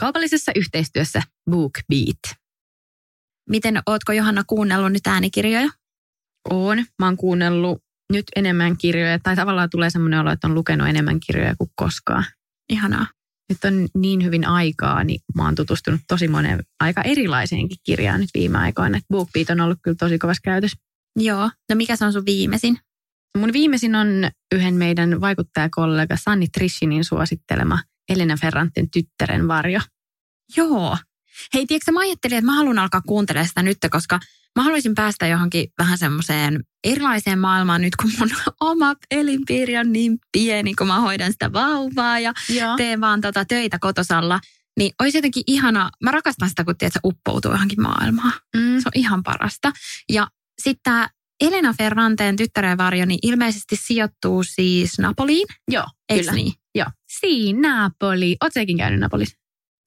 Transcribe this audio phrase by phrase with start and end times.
[0.00, 2.38] Kaupallisessa yhteistyössä BookBeat.
[3.50, 5.68] Miten, ootko Johanna kuunnellut nyt äänikirjoja?
[6.50, 6.84] Oon.
[6.98, 7.82] Mä oon kuunnellut
[8.12, 12.24] nyt enemmän kirjoja, tai tavallaan tulee semmoinen olo, että on lukenut enemmän kirjoja kuin koskaan.
[12.72, 13.06] Ihanaa.
[13.48, 18.30] Nyt on niin hyvin aikaa, niin mä oon tutustunut tosi monen aika erilaiseenkin kirjaan nyt
[18.34, 19.00] viime aikoina.
[19.12, 20.76] BookBeat on ollut kyllä tosi kovassa käytössä.
[21.16, 21.50] Joo.
[21.70, 22.78] No mikä se on sun viimeisin?
[23.38, 24.08] Mun viimeisin on
[24.54, 27.78] yhden meidän vaikuttajakollega Sanni Trishinin suosittelema
[28.08, 29.80] Elena Ferranten tyttären varjo.
[30.56, 30.96] Joo.
[31.54, 34.20] Hei, tiedätkö, mä ajattelin, että mä haluan alkaa kuuntelemaan sitä nyt, koska
[34.56, 38.30] mä haluaisin päästä johonkin vähän semmoiseen erilaiseen maailmaan nyt, kun mun
[38.60, 42.76] oma elinpiiri on niin pieni, kun mä hoidan sitä vauvaa ja Joo.
[42.76, 44.40] teen vaan tota töitä kotosalla.
[44.78, 48.32] Niin olisi jotenkin ihana, mä rakastan sitä, kun tiedät, uppoutuu johonkin maailmaan.
[48.56, 48.80] Mm.
[48.80, 49.72] Se on ihan parasta.
[50.08, 50.28] Ja
[50.62, 51.08] sitten tämä
[51.40, 56.32] Elena Ferranteen tyttären varjo, niin ilmeisesti sijoittuu siis Napoliin, Joo, eikö kyllä.
[56.32, 56.52] niin?
[57.06, 57.20] Joo.
[57.20, 58.36] Siinä Napoli.
[58.44, 59.36] Oot säkin käynyt Napolissa?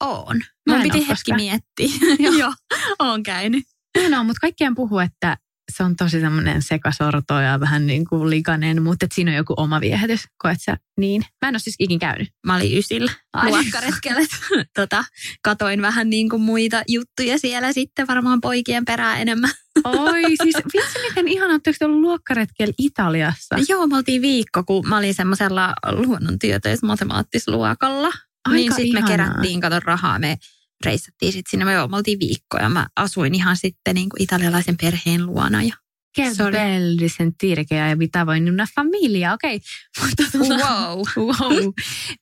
[0.04, 0.38] On.
[0.38, 1.90] Mä Mun en piti hetki miettiä.
[2.40, 2.54] Joo,
[3.00, 3.64] oon käynyt.
[4.10, 5.38] No, mutta kaikkien puhuu, että
[5.70, 9.54] se on tosi semmoinen sekasorto ja vähän niin kuin likainen, mutta että siinä on joku
[9.58, 10.22] oma viehätys.
[10.38, 11.22] Koet sä niin?
[11.42, 12.30] Mä en ole siis ikin käynyt.
[12.46, 13.12] Mä olin ysillä
[13.44, 14.22] luokkaretkellä.
[14.76, 15.04] tota,
[15.44, 19.52] katoin vähän niin kuin muita juttuja siellä sitten varmaan poikien perään enemmän.
[19.84, 23.56] Oi, siis vitsi miten ihana, oletteko te ollut luokkaretkellä Italiassa?
[23.70, 28.12] Joo, me oltiin viikko, kun mä olin semmoisella luonnontieteis-matemaattisluokalla.
[28.46, 30.38] Aika niin sitten me kerättiin, kato rahaa, me
[30.86, 31.66] reissattiin sitten sinne.
[31.66, 35.64] Me, joo, me oltiin viikko ja mä asuin ihan sitten niin kuin italialaisen perheen luona.
[35.64, 35.76] Ja
[36.18, 39.60] Che Se oli- belli sentire che hai abitavo in una famiglia, okei.
[40.02, 41.04] Mutta, tota- wow.
[41.28, 41.74] wow.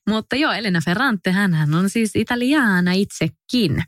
[0.08, 3.84] Mutta joo, Elena Ferrante, hän on siis italiaana itsekin.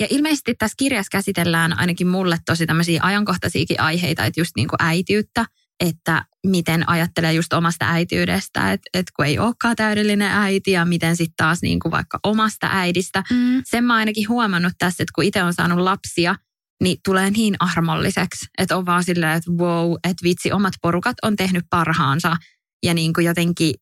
[0.00, 4.82] Ja ilmeisesti tässä kirjassa käsitellään ainakin mulle tosi tämmöisiä ajankohtaisiakin aiheita, että just niin kuin
[4.82, 5.46] äitiyttä,
[5.80, 11.16] että miten ajattelee just omasta äitiydestä, että, että kun ei olekaan täydellinen äiti ja miten
[11.16, 13.22] sitten taas niin kuin vaikka omasta äidistä.
[13.30, 13.62] Mm.
[13.64, 16.34] Sen mä ainakin huomannut tässä, että kun itse on saanut lapsia,
[16.82, 21.36] niin tulee niin armolliseksi, että on vaan silleen, että wow, että vitsi, omat porukat on
[21.36, 22.36] tehnyt parhaansa
[22.82, 23.74] ja niin kuin jotenkin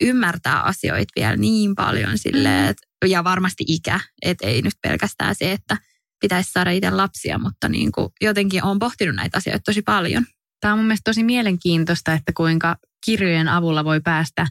[0.00, 5.52] ymmärtää asioita vielä niin paljon silleen, että, ja varmasti ikä, että ei nyt pelkästään se,
[5.52, 5.76] että
[6.20, 10.26] pitäisi saada itse lapsia, mutta niin kuin jotenkin on pohtinut näitä asioita tosi paljon.
[10.60, 14.46] Tämä on mun mielestä tosi mielenkiintoista, että kuinka kirjojen avulla voi päästä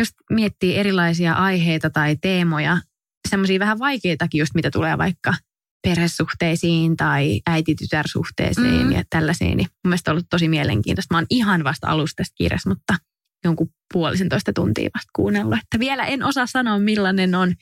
[0.00, 2.78] just miettiä erilaisia aiheita tai teemoja,
[3.28, 5.34] semmoisia vähän vaikeitakin just mitä tulee vaikka
[5.82, 8.92] perhesuhteisiin tai äiti-tytärsuhteeseen Mm.
[8.92, 9.56] ja tällaisiin.
[9.56, 11.14] Niin mun mielestä on ollut tosi mielenkiintoista.
[11.14, 12.94] Mä oon ihan vasta alusta tästä kirjasta, mutta
[13.44, 15.58] jonkun puolisentoista tuntia vasta kuunnellut.
[15.58, 17.54] Että vielä en osaa sanoa, millainen on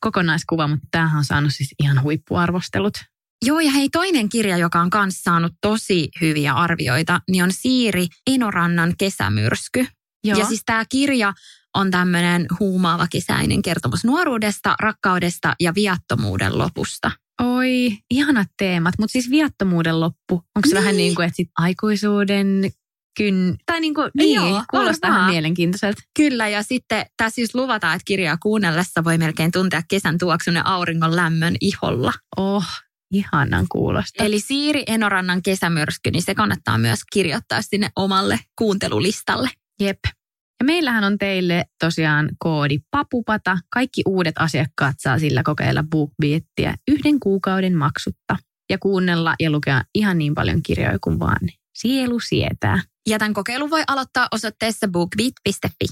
[0.00, 2.94] kokonaiskuva, mutta tämähän on saanut siis ihan huippuarvostelut.
[3.44, 8.06] Joo, ja hei, toinen kirja, joka on kanssa saanut tosi hyviä arvioita, niin on Siiri
[8.26, 9.86] Enorannan kesämyrsky.
[10.24, 10.38] Joo.
[10.38, 11.32] Ja siis tämä kirja
[11.74, 17.10] on tämmöinen huumaava kesäinen kertomus nuoruudesta, rakkaudesta ja viattomuuden lopusta.
[17.42, 20.34] Oi, ihanat teemat, mutta siis viattomuuden loppu.
[20.34, 20.74] Onko se Niin.
[20.74, 22.70] vähän niin kuin, että sit aikuisuuden
[23.16, 23.56] kyn...
[23.66, 26.02] Tai niin kuin, niin, Joo, kuulostaa ihan mielenkiintoiselta.
[26.16, 30.62] Kyllä, ja sitten tässä just luvataan, että kirjaa kuunnellessa voi melkein tuntea kesän tuoksun ja
[30.64, 32.12] auringon lämmön iholla.
[32.36, 32.64] Oh,
[33.14, 34.24] ihanan kuulosta.
[34.24, 39.50] Eli Siiri Enorannan kesämyrsky, niin se kannattaa myös kirjoittaa sinne omalle kuuntelulistalle.
[39.80, 39.98] Jep.
[40.60, 43.58] Ja meillähän on teille tosiaan koodi Papupata.
[43.70, 48.36] Kaikki uudet asiakkaat saa sillä kokeilla BookBeatia yhden kuukauden maksutta.
[48.70, 52.82] Ja kuunnella ja lukea ihan niin paljon kirjoja kuin vaan sielu sietää.
[53.08, 55.86] Ja tämän kokeilun voi aloittaa osoitteessa bookbeat.fi.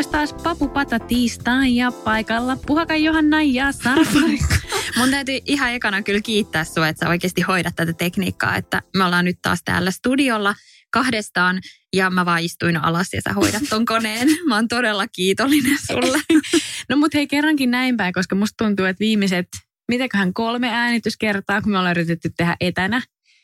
[0.00, 4.20] olisi taas Papupata tiistai ja paikalla Puhaka Johanna ja Sarpa.
[4.98, 9.04] Mun täytyy ihan ekana kyllä kiittää sua, että sä oikeasti hoidat tätä tekniikkaa, että me
[9.04, 10.54] ollaan nyt taas täällä studiolla
[10.90, 11.60] kahdestaan
[11.92, 14.28] ja mä vaan istuin alas ja sä hoidat ton koneen.
[14.48, 16.18] Mä oon todella kiitollinen sulle.
[16.88, 19.48] No mut hei kerrankin näin päin, koska musta tuntuu, että viimeiset,
[19.88, 23.02] mitäköhän kolme äänityskertaa, kun me ollaan yritetty tehdä etänä,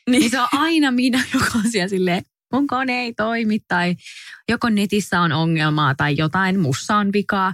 [0.09, 3.95] niin, niin se on aina minä, joka on siellä silleen, mun kone ei toimi tai
[4.49, 7.53] joko netissä on ongelmaa tai jotain, mussa on vikaa.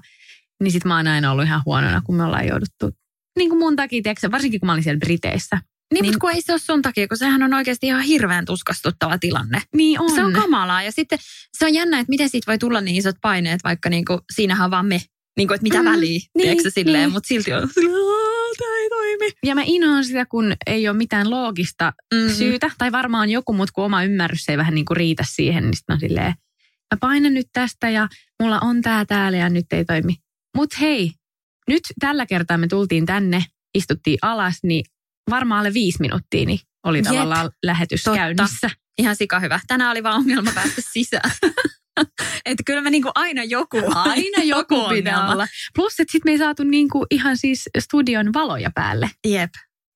[0.64, 2.90] Niin sit mä oon aina ollut ihan huonona, kun me ollaan jouduttu
[3.38, 5.56] niin kuin mun takia, tiedätkö, varsinkin kun mä olin siellä Briteissä.
[5.56, 8.46] Niin, niin, mutta kun ei se ole sun takia, kun sehän on oikeasti ihan hirveän
[8.46, 9.62] tuskastuttava tilanne.
[9.76, 10.16] Niin on.
[10.16, 10.84] Se on kamalaa.
[10.84, 11.20] Ja sitten
[11.58, 14.66] se on jännä, että miten siitä voi tulla niin isot paineet, vaikka niin kuin, siinähän
[14.66, 15.02] on vaan me.
[15.38, 17.12] Niin kuin, että mitä mm, väliä, niin, tiedätkö silleen, niin.
[17.12, 17.70] mutta silti on
[19.20, 19.34] toimi.
[19.44, 22.36] Ja mä inhoan sitä, kun ei ole mitään loogista mm-hmm.
[22.36, 25.78] syytä, tai varmaan joku, mutta kun oma ymmärrys ei vähän niin kuin riitä siihen, niin
[25.78, 26.34] sitten on silleen,
[26.94, 28.08] mä painan nyt tästä ja
[28.44, 30.16] mulla on tää täällä ja nyt ei toimi.
[30.56, 31.12] Mutta hei,
[31.68, 33.46] nyt tällä kertaa me tultiin tänne,
[33.76, 34.86] istuttiin alas, niin
[35.30, 37.06] varmaan alle viisi minuuttia niin oli Jep.
[37.06, 38.18] tavallaan lähetys Totta.
[38.18, 38.70] käynnissä.
[38.98, 39.60] Ihan sika hyvä.
[39.68, 41.32] Tänään oli vaan ongelma päästä sisään.
[42.46, 45.48] että kyllä me niinku aina joku, aina joku pitää olla.
[45.76, 49.10] Plus, että sitten me ei saatu niinku ihan siis studion valoja päälle.
[49.28, 49.52] Jep.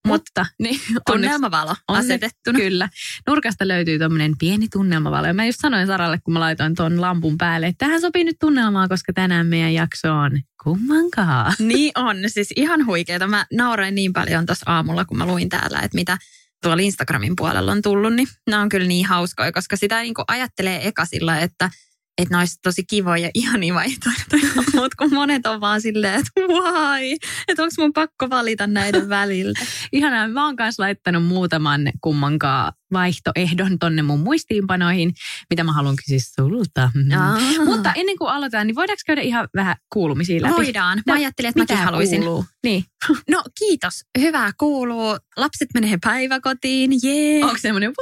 [0.08, 2.60] Mutta niin, tunnelmavalo asetettuna.
[2.60, 2.90] Kyllä.
[3.28, 5.28] Nurkasta löytyy tuommoinen pieni tunnelmavalo.
[5.28, 8.36] Ja mä just sanoin Saralle, kun mä laitoin tuon lampun päälle, että tähän sopii nyt
[8.40, 10.32] tunnelmaa, koska tänään meidän jakso on
[10.64, 11.54] kummankaan.
[11.60, 12.18] Niin on.
[12.28, 13.28] Siis ihan huikeeta.
[13.28, 16.18] Mä nauroin niin paljon tuossa aamulla, kun mä luin täällä, että mitä
[16.64, 20.88] tuolla Instagramin puolella on tullut, niin nämä on kyllä niin hauskoja, koska sitä niin ajattelee
[20.88, 21.70] eka sillä, että–
[22.18, 26.32] että ne olisi tosi kivoja ja ihania vaihtoehtoja, mutta kun monet on vaan silleen, että
[26.42, 27.18] why,
[27.48, 29.60] että onko mun pakko valita näiden väliltä.
[29.92, 35.14] Ihanaa, mä oon kanssa laittanut muutaman kummankaan vaihtoehdon tonne mun muistiinpanoihin,
[35.50, 36.92] mitä mä haluankin siis sulta.
[36.94, 37.66] Mm.
[37.66, 40.54] Mutta ennen kuin aloitetaan, niin voidaanko käydä ihan vähän kuulumisia läpi?
[40.56, 41.02] Voidaan.
[41.06, 42.22] Mä ajattelin, että mäkin haluaisin.
[42.22, 42.46] Kuuluu?
[42.64, 42.84] Niin.
[43.30, 44.06] No kiitos.
[44.20, 45.18] Hyvää kuuluu.
[45.38, 46.92] Lapset menee päiväkotiin.
[47.04, 47.44] Jee.
[47.44, 47.94] Onko semmoinen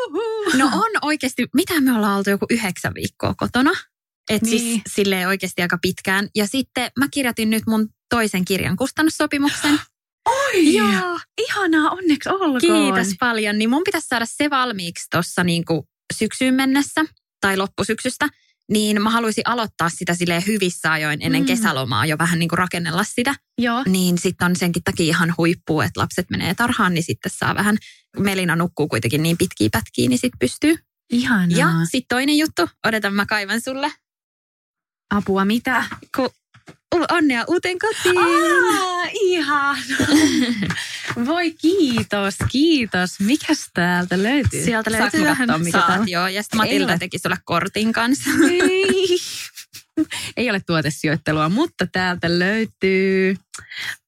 [0.57, 1.47] No on oikeasti.
[1.53, 3.71] Mitä me ollaan oltu joku yhdeksän viikkoa kotona?
[4.29, 4.81] Että siis niin.
[4.85, 6.29] siis silleen oikeasti aika pitkään.
[6.35, 9.79] Ja sitten mä kirjoitin nyt mun toisen kirjan kustannussopimuksen.
[10.25, 10.73] Oi!
[10.73, 11.19] Joo.
[11.37, 12.61] Ihanaa, onneksi olkoon.
[12.61, 13.57] Kiitos paljon.
[13.57, 17.05] Niin mun pitäisi saada se valmiiksi tuossa niinku syksyyn mennessä
[17.41, 18.29] tai loppusyksystä.
[18.71, 21.45] Niin mä haluaisin aloittaa sitä sille hyvissä ajoin ennen mm.
[21.45, 23.35] kesälomaa jo vähän niin kuin rakennella sitä.
[23.57, 23.83] Joo.
[23.87, 27.77] Niin sitten on senkin takia ihan huippu, että lapset menee tarhaan, niin sitten saa vähän,
[28.19, 30.75] Melina nukkuu kuitenkin niin pitkiä pätkiä, niin sitten pystyy.
[31.09, 31.57] Ihanaa.
[31.57, 33.91] Ja sitten toinen juttu, odotan mä kaivan sulle
[35.09, 35.83] Apua mitä?
[36.15, 36.33] Ku,
[37.11, 38.17] onnea uuteen kotiin.
[38.17, 39.77] Aa, ihan.
[41.25, 43.19] Voi kiitos, kiitos.
[43.19, 44.63] Mikäs täältä löytyy?
[44.63, 45.47] Sieltä löytyy vähän.
[45.47, 46.27] Katsoa, mikä Saat, joo.
[46.27, 48.29] Ja sitten Matilda teki sulle kortin kanssa.
[48.51, 49.17] Ei.
[50.37, 53.35] Ei ole tuotesijoittelua, mutta täältä löytyy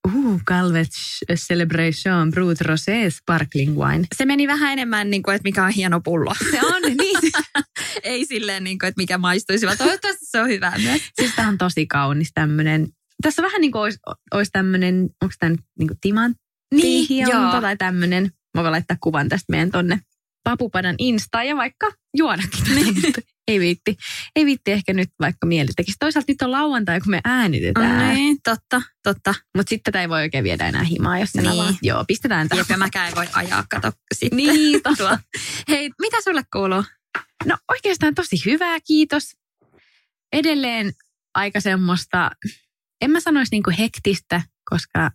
[0.07, 0.89] uh, Calvet
[1.35, 4.07] Celebration Brut Rosé Sparkling Wine.
[4.15, 6.35] Se meni vähän enemmän, niin kuin, että mikä on hieno pullo.
[6.51, 7.19] Se on, niin.
[8.03, 11.01] Ei silleen, niin kuin, että mikä maistuisi, vaan toivottavasti se on hyvä myös.
[11.19, 12.87] Siis tämä on tosi kaunis tämmöinen.
[13.21, 13.99] Tässä vähän niin kuin olisi,
[14.33, 16.41] olisi tämmöinen, onko tämä nyt niin kuin timantti
[16.73, 17.27] niin,
[17.61, 18.31] tai tämmöinen.
[18.57, 19.99] Mä voin laittaa kuvan tästä meidän tonne
[20.43, 22.75] papupadan Insta ja vaikka juodakin.
[22.75, 23.13] Niin.
[23.47, 23.97] ei viitti.
[24.35, 25.97] Ei viitti ehkä nyt vaikka mieli tekisi.
[25.99, 28.07] Toisaalta nyt on lauantai, kun me äänitetään.
[28.07, 29.35] No niin, totta, totta.
[29.57, 31.57] Mutta sitten tätä ei voi oikein viedä enää himaa, jos niin.
[31.57, 31.77] vaan.
[31.81, 32.65] Joo, pistetään tähän.
[32.69, 34.37] Ja mäkään ei voi ajaa, kato sitten.
[34.37, 35.19] Niin, totta.
[35.69, 36.83] Hei, mitä sulle kuuluu?
[37.45, 39.35] No oikeastaan tosi hyvää, kiitos.
[40.33, 40.93] Edelleen
[41.35, 42.31] aika semmoista,
[43.01, 45.11] en mä sanoisi niinku hektistä, koska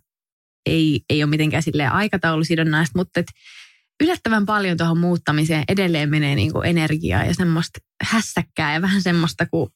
[0.65, 3.27] ei, ei ole mitenkään silleen aikataulusidonnaista, mutta et
[4.03, 9.45] yllättävän paljon tuohon muuttamiseen edelleen menee niin kuin energiaa ja semmoista hässäkkää ja vähän semmoista,
[9.45, 9.71] kun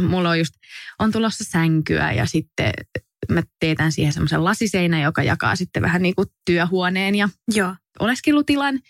[0.00, 0.54] mulla on just,
[0.98, 2.72] on tulossa sänkyä ja sitten
[3.28, 7.74] mä teetän siihen semmoisen lasiseinän, joka jakaa sitten vähän niin kuin työhuoneen ja Joo.
[7.98, 8.80] oleskelutilan.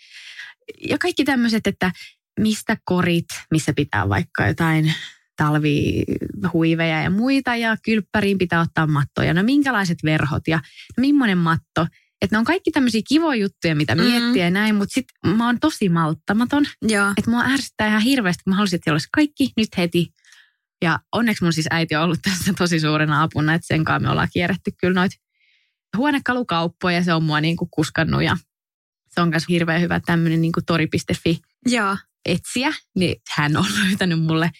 [0.89, 1.91] Ja kaikki tämmöiset, että
[2.39, 4.93] mistä korit, missä pitää vaikka jotain
[5.39, 9.33] talvihuiveja ja muita ja kylppäriin pitää ottaa mattoja.
[9.33, 10.57] No minkälaiset verhot ja
[10.97, 11.87] no millainen matto–
[12.21, 14.11] että ne on kaikki tämmöisiä kivoja juttuja, mitä mm-hmm.
[14.11, 16.65] miettiä ja näin, mutta sitten mä oon tosi malttamaton.
[17.17, 20.07] Että mua ärsyttää ihan hirveästi, kun mä haluaisin, että olisi kaikki nyt heti.
[20.81, 24.11] Ja onneksi mun siis äiti on ollut tässä tosi suurena apuna, että sen kanssa me
[24.11, 25.15] ollaan kierretty kyllä noita
[25.97, 28.37] huonekalukauppoja ja se on mua niinku kuskannut ja
[29.09, 31.97] se on myös hirveän hyvä tämmöinen niinku tori.fi Joo.
[32.25, 32.73] etsiä.
[32.95, 34.51] Niin hän on löytänyt mulle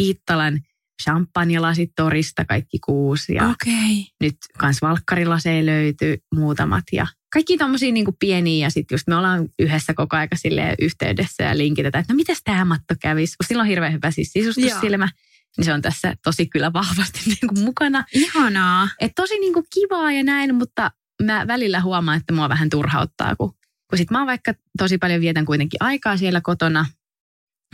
[0.00, 0.60] Iittalan
[1.02, 3.34] champagnelasit torista, kaikki kuusi.
[3.34, 4.04] Ja okay.
[4.20, 6.84] nyt kans valkkarilaseja löytyy muutamat.
[6.92, 10.36] Ja kaikki tommosia niin pieniä ja sitten just me ollaan yhdessä koko aika
[10.80, 13.36] yhteydessä ja linkitetään, että no mitäs tämä matto kävisi.
[13.46, 15.08] Sillä on hirveän hyvä siis sisustussilmä.
[15.56, 18.04] Niin se on tässä tosi kyllä vahvasti niin kuin mukana.
[18.14, 18.88] Ihanaa.
[19.00, 20.90] Et tosi niin kuin kivaa ja näin, mutta
[21.22, 23.52] mä välillä huomaan, että mua vähän turhauttaa, kun,
[23.90, 26.86] kun sit mä oon vaikka tosi paljon vietän kuitenkin aikaa siellä kotona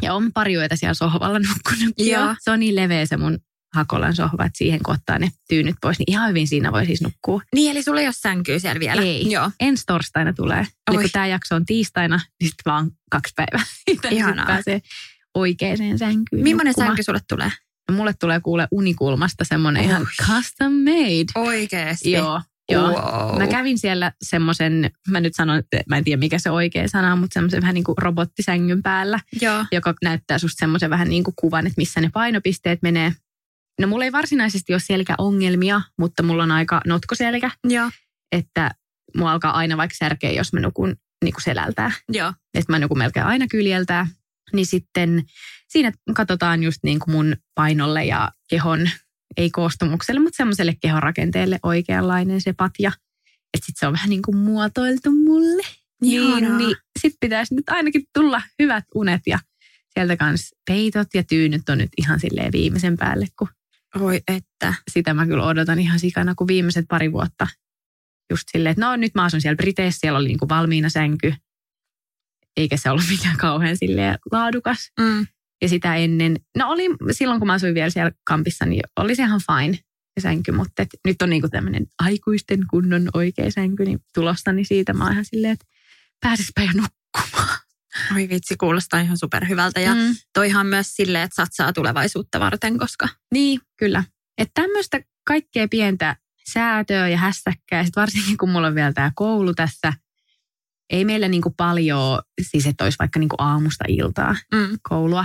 [0.02, 1.94] ja on pari yötä siellä sohvalla nukkunut.
[1.98, 2.34] Joo.
[2.40, 3.38] Se on niin leveä se mun
[3.74, 7.02] Hakolan sohva, että siihen kun ottaa ne tyynyt pois, niin ihan hyvin siinä voi siis
[7.02, 7.42] nukkua.
[7.54, 9.02] Niin, eli sulla ei ole sänkyä siellä vielä?
[9.02, 9.30] Ei.
[9.30, 9.50] Joo.
[9.60, 10.66] Ensi torstaina tulee.
[10.90, 13.64] Eli kun tämä jakso on tiistaina, niin sitten vaan kaksi päivää.
[14.10, 14.46] Ihanaa.
[14.46, 14.80] pääsee
[15.34, 16.42] oikeaan sänkyyn.
[16.42, 16.90] Millainen nukkumaan.
[16.90, 17.52] sänky sulle tulee?
[17.88, 21.48] No, mulle tulee kuule unikulmasta semmoinen ihan custom made.
[21.48, 22.12] Oikeesti?
[22.12, 22.40] Joo.
[22.70, 22.88] Joo.
[22.88, 23.38] Wow.
[23.38, 27.12] Mä kävin siellä semmoisen, mä nyt sanon, että mä en tiedä mikä se oikea sana
[27.12, 29.64] on, mutta semmoisen vähän niin kuin robottisängyn päällä, Joo.
[29.72, 33.12] joka näyttää susta semmoisen vähän niin kuin kuvan, että missä ne painopisteet menee.
[33.80, 37.90] No mulla ei varsinaisesti ole selkäongelmia, mutta mulla on aika notkoselkä, Joo.
[38.32, 38.70] että
[39.16, 41.90] mua alkaa aina vaikka särkeä, jos mä nukun niin kuin selältää.
[42.08, 42.32] Joo.
[42.54, 44.06] Että mä nukun melkein aina kyljeltää.
[44.52, 45.22] Niin sitten
[45.68, 48.90] siinä katsotaan just niin kuin mun painolle ja kehon,
[49.36, 52.92] ei koostumukselle, mutta semmoiselle kehonrakenteelle oikeanlainen se patja.
[53.54, 55.62] Että sitten se on vähän niin kuin muotoiltu mulle.
[56.00, 56.58] Niin, Ihanaa.
[56.58, 59.38] niin sit pitäisi nyt ainakin tulla hyvät unet ja
[59.94, 63.48] sieltä kanssa peitot ja tyynyt on nyt ihan silleen viimeisen päälle, kun
[64.00, 64.74] Oi että.
[64.90, 67.46] sitä mä kyllä odotan ihan sikana, kun viimeiset pari vuotta
[68.30, 71.34] just silleen, että no nyt mä asun siellä Briteissä, siellä oli niin kuin valmiina sänky,
[72.56, 74.90] eikä se ollut mikään kauhean silleen laadukas.
[75.00, 75.26] Mm.
[75.62, 79.22] Ja sitä ennen, no oli silloin kun mä asuin vielä siellä kampissa, niin oli se
[79.22, 79.78] ihan fine
[80.20, 84.66] se sänky, mutta et nyt on niinku tämmöinen aikuisten kunnon oikea sänky niin tulosta, niin
[84.66, 85.66] siitä mä oon ihan silleen, että
[86.20, 87.58] pääsispä jo nukkumaan.
[88.16, 89.80] Oi vitsi, kuulostaa ihan superhyvältä.
[89.80, 90.14] Ja Mm.
[90.34, 94.04] toihan myös silleen, että satsaa tulevaisuutta varten, koska Niin, kyllä.
[94.38, 96.16] Että tämmöistä kaikkea pientä
[96.52, 99.92] säätöä ja hässäkkää, ja sit varsinkin kun mulla on vielä tämä koulu tässä,
[100.90, 104.78] ei meillä niinku paljon, siis että olisi vaikka niinku aamusta iltaa mm.
[104.88, 105.24] koulua,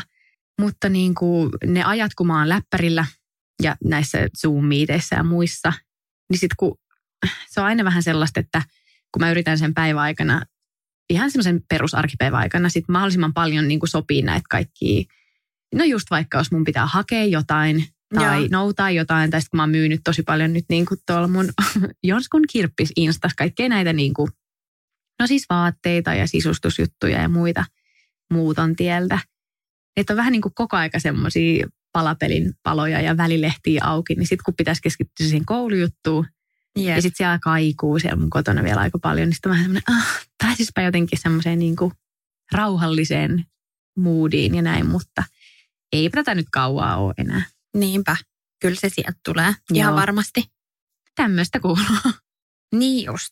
[0.60, 3.06] mutta niinku ne ajat, kun mä oon läppärillä
[3.64, 5.74] ja näissä Zoom-miiteissä ja muissa,
[6.30, 6.78] niin sit kun
[7.48, 8.62] se on aina vähän sellaista, että
[9.12, 10.42] kun mä yritän sen päiväaikana,
[11.10, 15.04] ihan semmoisen perusarkipäivän aikana, sit mahdollisimman paljon niinku sopii näitä kaikkia,
[15.76, 18.48] no just vaikka jos mun pitää hakea jotain, tai Joo.
[18.52, 21.50] noutaa jotain, tai sitten kun mä oon myynyt tosi paljon nyt niin kuin tuolla mun
[22.04, 24.32] Jonskun kirppis Instas, kaikkea näitä niin kuin,
[25.20, 27.66] no siis vaatteita ja sisustusjuttuja ja muita
[28.34, 29.20] muuton tieltä.
[29.98, 34.44] Että on vähän niin kuin koko aika semmoisia palapelin paloja ja välilehtiä auki, niin sitten
[34.46, 36.28] kun pitäisi keskittyä siihen koulujuttuun,
[36.80, 36.88] Yep.
[36.88, 40.20] ja sitten siellä kaikuu siellä mun kotona vielä aika paljon, niin sitten vähän semmoinen, ah,
[40.44, 41.92] pääsispä jotenkin semmoiseen niin kuin
[42.52, 43.46] rauhalliseen
[43.98, 45.24] moodiin ja näin, mutta
[45.92, 47.42] ei tätä nyt kauaa ole enää.
[47.74, 48.16] Niinpä.
[48.62, 49.56] Kyllä se sieltä tulee.
[49.74, 50.02] Ihan Joo.
[50.02, 50.52] varmasti.
[51.16, 52.14] Tämmöistä kuuluu.
[52.76, 53.32] Niin just.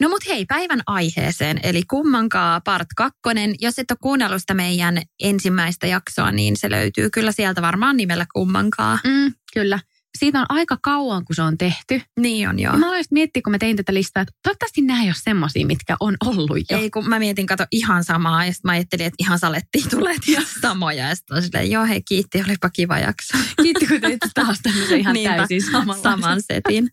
[0.00, 3.54] No mut hei, päivän aiheeseen, eli kummankaa part kakkonen.
[3.60, 8.26] Jos et ole kuunnellut sitä meidän ensimmäistä jaksoa, niin se löytyy kyllä sieltä varmaan nimellä
[8.34, 8.98] kummankaa.
[9.04, 9.78] Mm, kyllä.
[10.18, 12.02] Siitä on aika kauan, kun se on tehty.
[12.20, 12.72] Niin on joo.
[12.72, 15.14] Ja mä aloin just miettiä, kun mä tein tätä listaa, että toivottavasti nämä ei ole
[15.18, 16.78] semmosia, mitkä on ollut jo.
[16.78, 20.14] Ei, kun mä mietin, kato ihan samaa, ja sitten mä ajattelin, että ihan salettiin tulee
[20.62, 21.08] samoja.
[21.08, 23.38] Ja sitten silleen, joo hei, kiitti, olipa kiva jakso.
[23.62, 26.02] Kiitti, kun teit taas tämmöisen ihan Niinpä, täysin samanlaisen.
[26.02, 26.88] saman setin.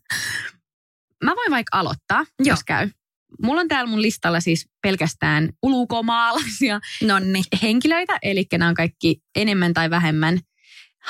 [1.24, 2.52] Mä voin vaikka aloittaa, Joo.
[2.52, 2.90] jos käy.
[3.42, 7.42] Mulla on täällä mun listalla siis pelkästään ulkomaalaisia Nonni.
[7.62, 10.38] henkilöitä, eli nämä on kaikki enemmän tai vähemmän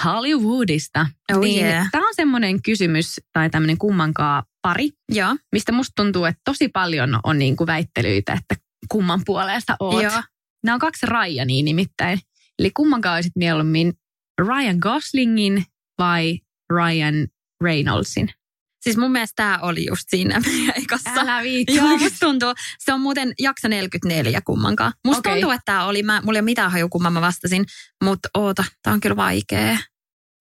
[0.05, 1.07] Hollywoodista.
[1.33, 1.88] Oh niin yeah.
[1.93, 5.37] Tämä on semmoinen kysymys tai tämmöinen kummankaan pari, Joo.
[5.53, 8.55] mistä musta tuntuu, että tosi paljon on niin kuin väittelyitä, että
[8.88, 10.03] kumman puolesta oot.
[10.03, 10.23] Joo.
[10.65, 12.19] Nämä on kaksi Ryania nimittäin.
[12.59, 13.93] Eli kummankaan olisit mieluummin
[14.38, 15.65] Ryan Goslingin
[15.99, 16.41] vai
[16.73, 17.29] Ryan
[17.61, 18.31] Reynoldsin?
[18.80, 21.11] Siis mun mielestä tämä oli just siinä meidän ekassa.
[21.20, 21.40] Älä.
[21.68, 22.54] Joo, musta tuntuu.
[22.78, 24.92] Se on muuten jakso 44 kummankaan.
[25.06, 25.32] Musta okay.
[25.32, 27.64] tuntuu, että tämä oli, mä, mulla ei ole mitään haju, kumman mä vastasin,
[28.04, 29.78] mutta oota, tämä on kyllä vaikea.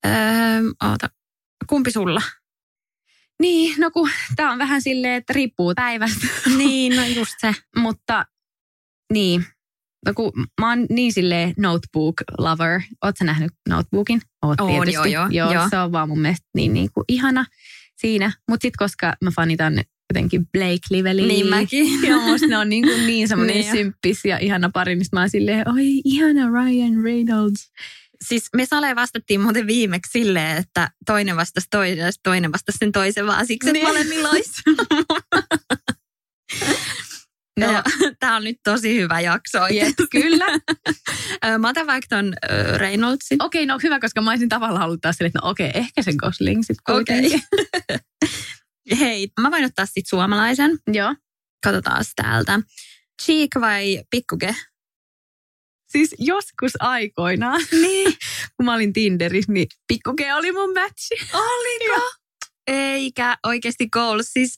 [0.05, 0.11] Öö,
[0.83, 1.09] oota,
[1.67, 2.21] kumpi sulla?
[3.41, 6.27] Niin, no kun tämä on vähän silleen, että riippuu päivästä.
[6.57, 7.55] niin, no just se.
[7.77, 8.25] Mutta
[9.13, 9.45] niin,
[10.05, 12.81] no kun mä oon niin silleen notebook lover.
[13.03, 14.21] Oot sä nähnyt notebookin?
[14.45, 14.93] Oot Oon, tietysti.
[14.93, 15.69] joo, joo, joo, joo.
[15.69, 17.45] Se on vaan mun mielestä niin, niin kuin ihana
[17.97, 18.31] siinä.
[18.49, 19.73] Mutta sitten koska mä fanitan
[20.13, 21.27] jotenkin Blake Livelyä.
[21.27, 22.01] Niin mäkin.
[22.09, 23.71] Ja musta ne on niin, kuin niin semmoinen Niin.
[23.71, 27.71] symppis ja ihana pari, sit mä oon silleen, oi ihana Ryan Reynolds.
[28.27, 33.27] Siis me Sale vastattiin muuten viimeksi silleen, että toinen vastasi toinen toinen vastasi sen toisen
[33.27, 33.87] vaan siksi, että Niin.
[33.87, 34.61] molemmilla olisi.
[37.57, 37.67] No.
[38.19, 39.67] Tämä on nyt tosi hyvä jakso.
[39.67, 40.45] Jep, kyllä.
[41.59, 42.33] Mä otan vaikka ton
[42.77, 43.43] Reynoldsin.
[43.43, 46.15] Okei, no hyvä, koska mä olisin tavallaan ollut taas silleen, että no okei, ehkä sen
[46.17, 47.41] Gosling sitten kuitenkin.
[48.99, 50.77] Hei, mä voin ottaa sit suomalaisen.
[50.93, 51.15] Joo.
[51.63, 52.59] Katsotaan täältä.
[53.25, 54.55] Cheek vai pikkuke?
[55.87, 58.13] Siis joskus aikoinaan, Niin.
[58.57, 61.15] kun mä olin Tinderissä, niin pikkuke oli mun matchi.
[61.33, 62.01] Oliko?
[62.67, 64.25] Eikä oikeasti goals.
[64.33, 64.55] Siis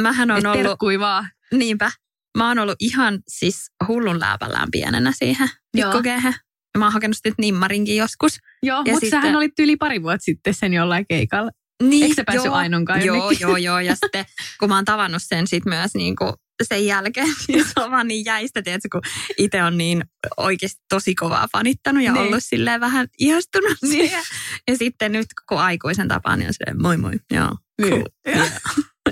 [0.00, 1.28] mähän on Et ollut, terkkui vaan.
[1.52, 1.90] niinpä,
[2.38, 5.90] mä oon ollut ihan siis hullun lääpällään pienenä siihen Joo.
[5.92, 6.34] pikkukeehen.
[6.78, 8.38] Mä oon hakenut sitten nimmarinkin joskus.
[8.62, 11.50] Joo, Ja mutta sitten- sähän olit yli pari vuotta sitten sen jollain keikalla.
[11.82, 13.40] Niin, Eikö sä päässyt Ainonkaan Joo, jonnekin?
[13.40, 13.80] joo, joo.
[13.80, 14.24] Ja sitten
[14.60, 16.32] kun mä oon tavannut sen sit myös niin kuin
[16.62, 19.00] sen jälkeen, niin se on vaan niin jäistä, tiedätkö, kun
[19.38, 20.04] itse on niin
[20.36, 22.22] oikeasti tosi kovaa fanittanut ja Niin.
[22.26, 23.90] ollut silleen vähän ihastunut Niin.
[23.92, 24.22] siihen.
[24.68, 27.90] Ja sitten nyt kun aikuisen tapaan, niin on silleen moi moi, joo, Niin.
[27.90, 28.04] cool.
[28.28, 28.52] Yeah.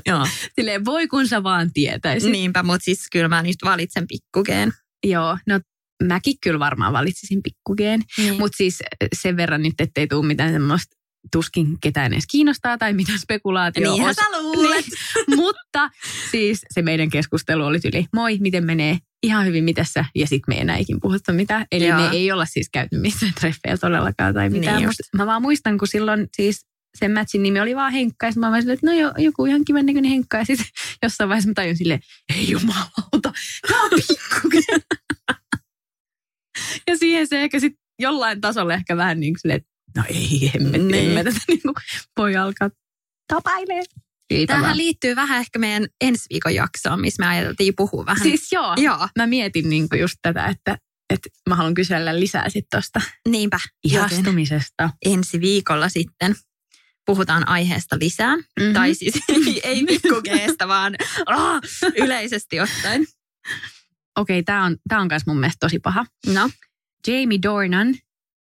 [0.11, 0.26] joo.
[0.55, 2.33] Silleen, voi kun sä vaan tietäisit.
[2.33, 4.73] Niinpä, mutta siis kyllä mä nyt valitsen pikkukeen.
[5.07, 5.61] Joo, no
[6.03, 8.00] mäkin kyllä varmaan valitsisin pikkukeen.
[8.19, 8.38] Niin.
[8.38, 8.79] Mutta siis
[9.21, 10.97] sen verran nyt, ettei tule mitään semmoista
[11.33, 12.93] tuskin ketään edes kiinnostaa tai.
[12.93, 14.23] Niinhän olisi.
[14.23, 14.85] sä luulet.
[15.26, 15.91] Niin, mutta
[16.31, 18.99] siis se meidän keskustelu oli yli, moi, miten menee?
[19.23, 20.05] Ihan hyvin, mitä sä?
[20.15, 21.67] Ja sitten me ei enää ikin puhuttu mitään.
[21.73, 22.00] Eli Joo.
[22.00, 24.76] me ei olla siis käyty missään treffeillä todellakaan tai mitään.
[24.76, 26.67] Niin mä vaan muistan, kun silloin siis
[26.99, 28.26] sen matchin nimi oli vaan Henkka.
[28.26, 30.38] Ja mä vaan silleen, että no jo, joku ihan kivan näköinen Henkka.
[30.38, 30.67] Ja sitten
[31.03, 32.00] jossain vaiheessa mä tajun silleen,
[32.37, 33.33] ei jumalauta,
[33.69, 34.65] tää on pikkukin.
[36.88, 40.50] ja siihen se ehkä sitten jollain tasolla ehkä vähän niin kuin silleen, että no ei
[40.55, 41.11] hemmetti, Niin.
[41.12, 41.75] mä tätä niin kuin
[42.17, 42.71] voi alkaa
[43.33, 43.83] tapailee.
[44.33, 44.76] Siitä Tähän vaan.
[44.76, 48.23] liittyy vähän ehkä meidän ensi viikon jaksoon, missä me ajateltiin puhua vähän.
[48.23, 50.79] Siis joo, Joo, mä mietin niin kuin just tätä, että,
[51.11, 53.59] että mä haluan kysellä lisää sitten tuosta niinpä.
[53.85, 54.91] Ihastumisesta.
[55.05, 56.35] ensi viikolla sitten
[57.07, 58.37] puhutaan aiheesta lisää.
[58.37, 58.73] Mm-hmm.
[58.73, 59.15] Tai siis
[59.65, 60.97] ei, pikkukeestä, vaan
[61.27, 61.61] ah,
[61.97, 63.07] yleisesti ottaen.
[64.16, 66.07] Okei, tää on, tää on myös mun mielestä tosi paha.
[66.27, 66.51] No,
[67.07, 67.95] Jamie Dornan,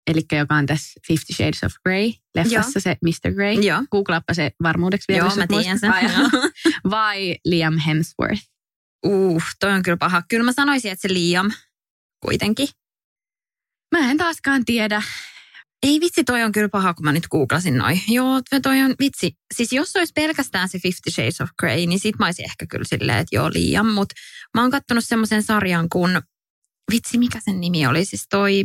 [0.07, 3.35] eli joka on tässä Fifty Shades of Grey, leffassa se Mr.
[3.35, 3.55] Grey.
[3.55, 3.85] joo.
[3.91, 5.27] Googlaappa se varmuudeksi vielä.
[5.27, 5.93] Joo, mä tiedän sen.
[6.03, 6.29] Joo.
[6.91, 8.43] Vai Liam Hemsworth.
[9.07, 10.23] Uh, toi on kyllä paha.
[10.29, 11.51] Kyllä mä sanoisin, että se Liam
[12.21, 12.69] kuitenkin.
[13.93, 15.03] Mä en taaskaan tiedä.
[15.83, 18.01] Ei vitsi, toi on kyllä paha, kun mä nyt googlasin noin.
[18.09, 19.33] Joo, toi on vitsi.
[19.55, 22.85] Siis jos olisi pelkästään se Fifty Shades of Grey, niin sit mä olisin ehkä kyllä
[22.85, 23.87] silleen, että joo Liam.
[23.87, 24.15] Mutta
[24.55, 26.23] mä oon kattonut semmoisen sarjan kun,
[26.93, 28.65] vitsi mikä sen nimi oli, siis toi,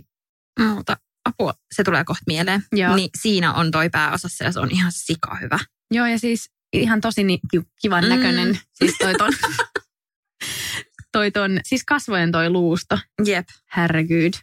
[0.59, 2.63] muuta, apua, se tulee kohta mieleen.
[2.71, 2.95] Joo.
[2.95, 5.59] Niin siinä on toi pääosassa ja se on ihan sika hyvä.
[5.91, 8.09] Joo, ja siis ihan tosi ni- ki- kivan Mm.
[8.09, 8.59] näköinen.
[8.73, 9.33] Siis toi ton,
[11.11, 12.99] toi ton, siis kasvojen toi luusto.
[13.25, 13.47] Jep.
[13.77, 14.33] Herregud.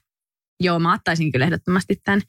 [0.61, 2.21] Joo, mä ottaisin kyllä ehdottomasti tämän.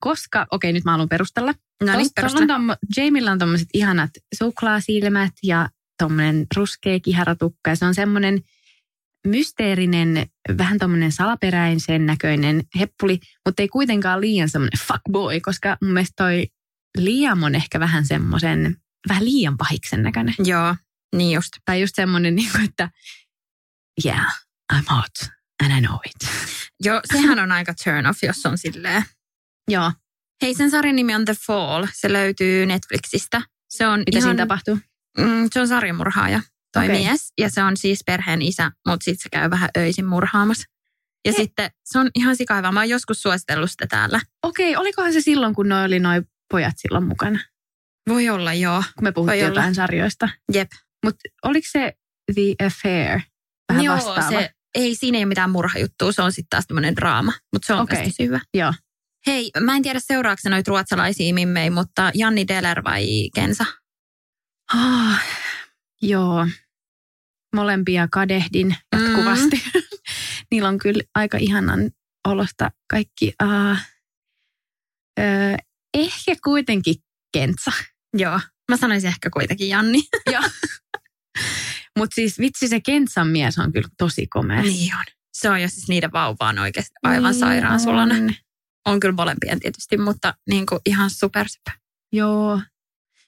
[0.00, 1.54] Koska, okei nyt mä haluan perustella.
[1.84, 7.70] No niin, tolla on tommo, Jamilla on tommoset ihanat suklaasilmät ja tommonen ruskea kiharatukka.
[7.70, 8.40] Ja se on semmoinen
[9.26, 10.26] mysteerinen,
[10.58, 16.46] vähän tommonen salaperäisen näköinen heppuli, mutta ei kuitenkaan liian semmoinen fuckboy, koska mun mielestä toi
[16.98, 18.76] Liam on ehkä vähän semmoisen,
[19.08, 20.34] vähän liian pahiksen näköinen.
[20.44, 20.76] Joo,
[21.16, 21.48] niin just.
[21.64, 22.90] Tai just semmoinen, niin kuin, että
[24.04, 24.40] yeah,
[24.72, 25.30] I'm hot
[25.64, 26.28] and I know it.
[26.84, 29.02] Joo, sehän on aika turn off, jos on silleen.
[29.70, 29.92] Joo,
[30.42, 31.86] Hei, sen sarjan nimi on The Fall.
[31.94, 33.42] Se löytyy Netflixistä.
[33.70, 34.78] Se on mitä ihan, siinä tapahtuu?
[35.18, 36.40] Mm, se on sarjamurhaaja,
[36.72, 37.04] toi Okei.
[37.04, 37.32] mies.
[37.38, 40.64] Ja se on siis perheen isä, mutta sitten se käy vähän öisin murhaamassa.
[41.24, 41.44] Ja Hei.
[41.44, 42.72] sitten se on ihan sikaiva.
[42.72, 44.20] Mä oon joskus suositellut sitä täällä.
[44.42, 47.38] Okei, olikohan se silloin, kun noi oli noi pojat silloin mukana,
[48.08, 48.82] Voi olla, joo.
[48.94, 49.60] kun me puhuttiin Voi olla.
[49.60, 50.28] jotain sarjoista.
[50.52, 50.68] Jep.
[51.04, 51.92] Mutta oliko se
[52.34, 53.20] The Affair
[53.68, 54.30] vähän joo, vastaava?
[54.30, 56.12] se, ei siinä ei ole mitään murhajuttua.
[56.12, 57.32] Se on sitten taas tämmöinen draama.
[57.52, 58.04] Mutta se on okay.
[58.04, 58.40] tosi hyvä.
[58.54, 58.72] Joo.
[59.26, 63.64] Hei, mä en tiedä seuraako se noita ruotsalaisia mimmei, mutta Janni Deler vai Kensa?
[64.74, 65.22] Ah,
[66.02, 66.46] joo,
[67.56, 69.62] molempia kadehdin jatkuvasti.
[69.74, 69.82] Mm.
[70.50, 71.90] Niillä on kyllä aika ihanan
[72.28, 73.32] olosta kaikki.
[73.42, 73.78] Uh,
[75.20, 75.22] ö,
[75.94, 76.94] ehkä kuitenkin
[77.32, 77.72] Kentsa.
[78.16, 78.40] Joo.
[78.70, 80.02] Mä sanoisin ehkä kuitenkin Janni.
[81.98, 84.62] Mutta siis vitsi se Kentsan mies on kyllä tosi komea.
[84.62, 85.04] niin on.
[85.32, 88.36] Se on jo siis niiden vauva on oikeasti aivan Niin sairaan sulonen.
[88.86, 89.00] on.
[89.00, 91.70] Kyllä molempien tietysti, mutta niin kuin ihan supersepä.
[92.12, 92.60] Joo,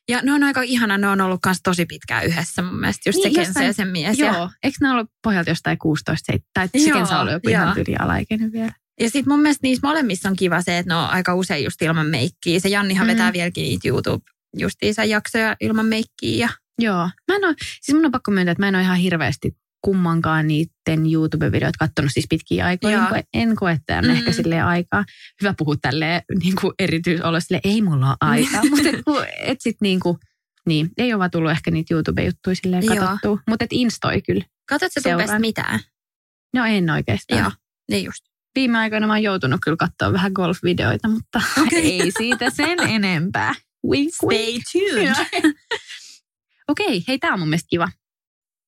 [0.09, 3.19] Ja ne on aika ihana, ne on ollut myös tosi pitkään yhdessä mun mielestä, just
[3.25, 4.19] Niin, se jostain- ja sen mies.
[4.19, 4.51] Ja, joo.
[4.63, 7.63] Eikö ne ollut pohjalta jostain 16 7, tai se Kensa oli joku joo.
[7.63, 8.73] ihan tyli alaikäinen vielä.
[9.01, 11.83] ja sitten mun mielestä niissä molemmissa on kiva se, että ne on aika usein just
[11.83, 12.61] ilman meikkiä.
[12.61, 13.11] Se Jannihan Mm.
[13.11, 14.25] vetää vieläkin niitä YouTube
[14.57, 16.37] justiinsa jaksoja ilman meikkiä.
[16.47, 16.49] Ja,
[16.81, 19.57] Joo, mä en oo, siis mun on pakko myöntää, että mä en ole ihan hirveästi
[19.85, 22.97] kummankaan niiden YouTube-videot kattonut siis pitkiä aikoja.
[22.97, 23.03] Joo.
[23.05, 24.11] En koe, en koe että on Mm.
[24.11, 25.05] ehkä silleen aikaa.
[25.43, 28.63] Hyvä puhua tälleen niin erityisolo ei mulla ole aikaa.
[28.71, 30.19] Mutta et, sit niin kuin,
[30.67, 33.39] niin, ei ole vaan tullut ehkä niitä YouTube-juttuja silleen katsottua.
[33.49, 34.45] Mutta et instoi kyllä.
[34.69, 35.81] Katsotko sä mitään?
[36.55, 37.41] No en oikeastaan.
[37.41, 37.51] Joo,
[37.91, 38.25] niin just.
[38.55, 42.01] Viime aikoina mä oon joutunut kyllä katsoa vähän golf-videoita, mutta Okei.
[42.03, 43.55] ei siitä sen enempää.
[43.91, 44.65] Wink, wink.
[44.73, 45.15] tuned.
[46.71, 47.89] Okei, hei tää on mun mielestä kiva.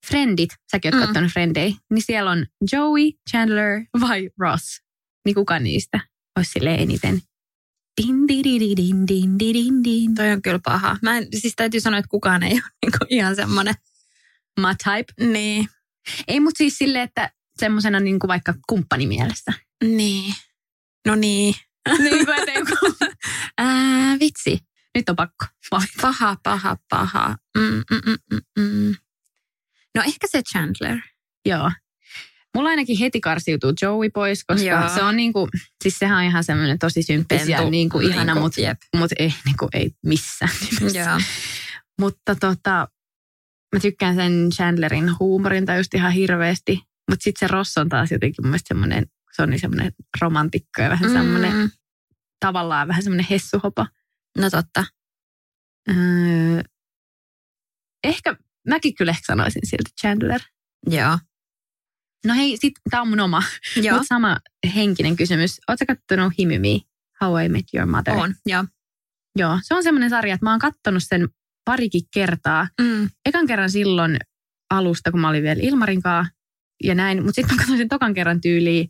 [0.06, 1.06] Friendit, säkin oot Mm.
[1.06, 4.80] kattonut Friendei, niin siellä on Joey, Chandler vai Ross.
[5.24, 6.00] Niin kuka niistä
[6.36, 7.20] olisi sille eniten?
[8.02, 10.14] Din, di, di, di, din, din, di, din, din.
[10.14, 10.96] Toi on kyllä paha.
[11.02, 13.74] Mä en, siis täytyy sanoa, että kukaan ei ole niinku ihan semmoinen.
[14.60, 15.30] My type.
[15.32, 15.68] Niin.
[16.28, 19.52] Ei mut siis silleen, että semmosena niin kuin vaikka kumppanimielessä.
[19.84, 20.34] Niin.
[21.06, 21.54] No niin.
[21.98, 22.96] niin kuin, että joku...
[23.58, 24.58] Ää, vitsi.
[24.94, 25.46] Nyt on pakko.
[25.72, 25.86] Vai.
[26.00, 27.36] Paha, paha, paha.
[27.58, 28.94] Mm, mm, mm.
[29.94, 30.98] No ehkä se Chandler.
[31.46, 31.70] Joo.
[32.54, 34.88] Mulla ainakin heti karsiutuu Joey pois, koska Joo.
[34.88, 35.48] se on niinku,
[35.82, 37.70] siis sehän on ihan semmoinen tosi symppis ja Pentu.
[37.70, 38.78] niinku ihana, Niinku, mutta jep.
[38.96, 40.98] mut ei, niinku, ei missään nimessä.
[40.98, 41.20] Joo.
[42.00, 42.88] Mutta tota,
[43.74, 46.80] mä tykkään sen Chandlerin huumorinta just ihan hirveästi.
[47.10, 50.82] Mutta sitten se Ross on taas jotenkin mun mielestä semmoinen, se on niin semmoinen romantikko
[50.82, 51.70] ja vähän semmoinen, Mm,
[52.40, 53.86] tavallaan vähän semmoinen hessuhopa.
[54.38, 54.84] no totta.
[55.90, 56.62] Öö,
[58.04, 58.36] ehkä,
[58.68, 60.40] mäkin kyllä ehkä sanoisin siltä Chandler.
[60.90, 61.18] Joo.
[62.26, 63.42] No hei, sit tää on mun oma,
[63.76, 63.96] Joo.
[63.96, 64.38] mutta sama
[64.74, 65.60] henkinen kysymys.
[65.68, 66.82] Oletko kattonut Himimi,
[67.20, 68.14] How I Met Your Mother?
[68.14, 68.64] On, joo.
[69.38, 71.28] Joo, se on semmoinen sarja, että mä oon kattonut sen
[71.64, 72.68] parikin kertaa.
[72.80, 73.10] Mm.
[73.26, 74.16] Ekan kerran silloin
[74.70, 76.26] alusta, kun mä olin vielä Ilmarinkaa
[76.84, 77.18] ja näin.
[77.24, 78.88] Mutta sitten mä katsoin sen tokan kerran tyyliin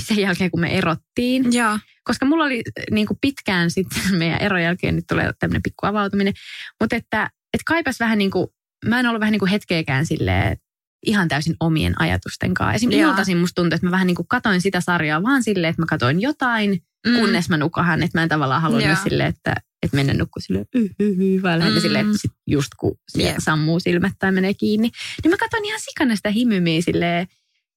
[0.00, 1.52] sen jälkeen, kun me erottiin.
[1.52, 1.78] Joo.
[2.04, 6.32] Koska mulla oli niin kuin pitkään sitten meidän eron jälkeen, nyt tulee tämmöinen pikku avautuminen.
[6.80, 7.22] Mutta että,
[7.54, 8.46] että kaipas vähän niin kuin,
[8.84, 10.56] mä en ollut vähän niin kuin hetkeäkään silleen
[11.06, 12.74] ihan täysin omien ajatusten kanssa.
[12.74, 15.82] Esimerkiksi iltaisin musta tuntui, että mä vähän niin kuin katoin sitä sarjaa vaan silleen, että
[15.82, 17.14] mä katoin jotain, Mm.
[17.14, 18.02] kunnes mä nukahan.
[18.02, 21.60] Että mä en tavallaan halunnut silleen, että, että mennä nukkua silleen, yh, yh, yh, vaan
[21.60, 21.80] Mm.
[21.80, 23.36] silleen, että sit just kun Jep.
[23.38, 24.90] sammuu silmät tai menee kiinni.
[25.24, 27.26] Niin mä katsoin ihan sikana sitä himymiä silleen,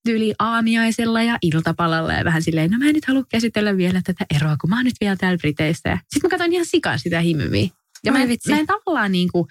[0.06, 4.26] tyyli aamiaisella ja iltapalalla ja vähän silleen, no mä en nyt halua käsitellä vielä tätä
[4.36, 5.98] eroa, kun mä oon nyt vielä täällä Briteissä.
[5.98, 7.70] Sitten mä katsoin ihan sikan sitä himymiä.
[8.04, 8.50] Ja mä en, vitsi.
[8.50, 9.48] mä en tavallaan niin kuin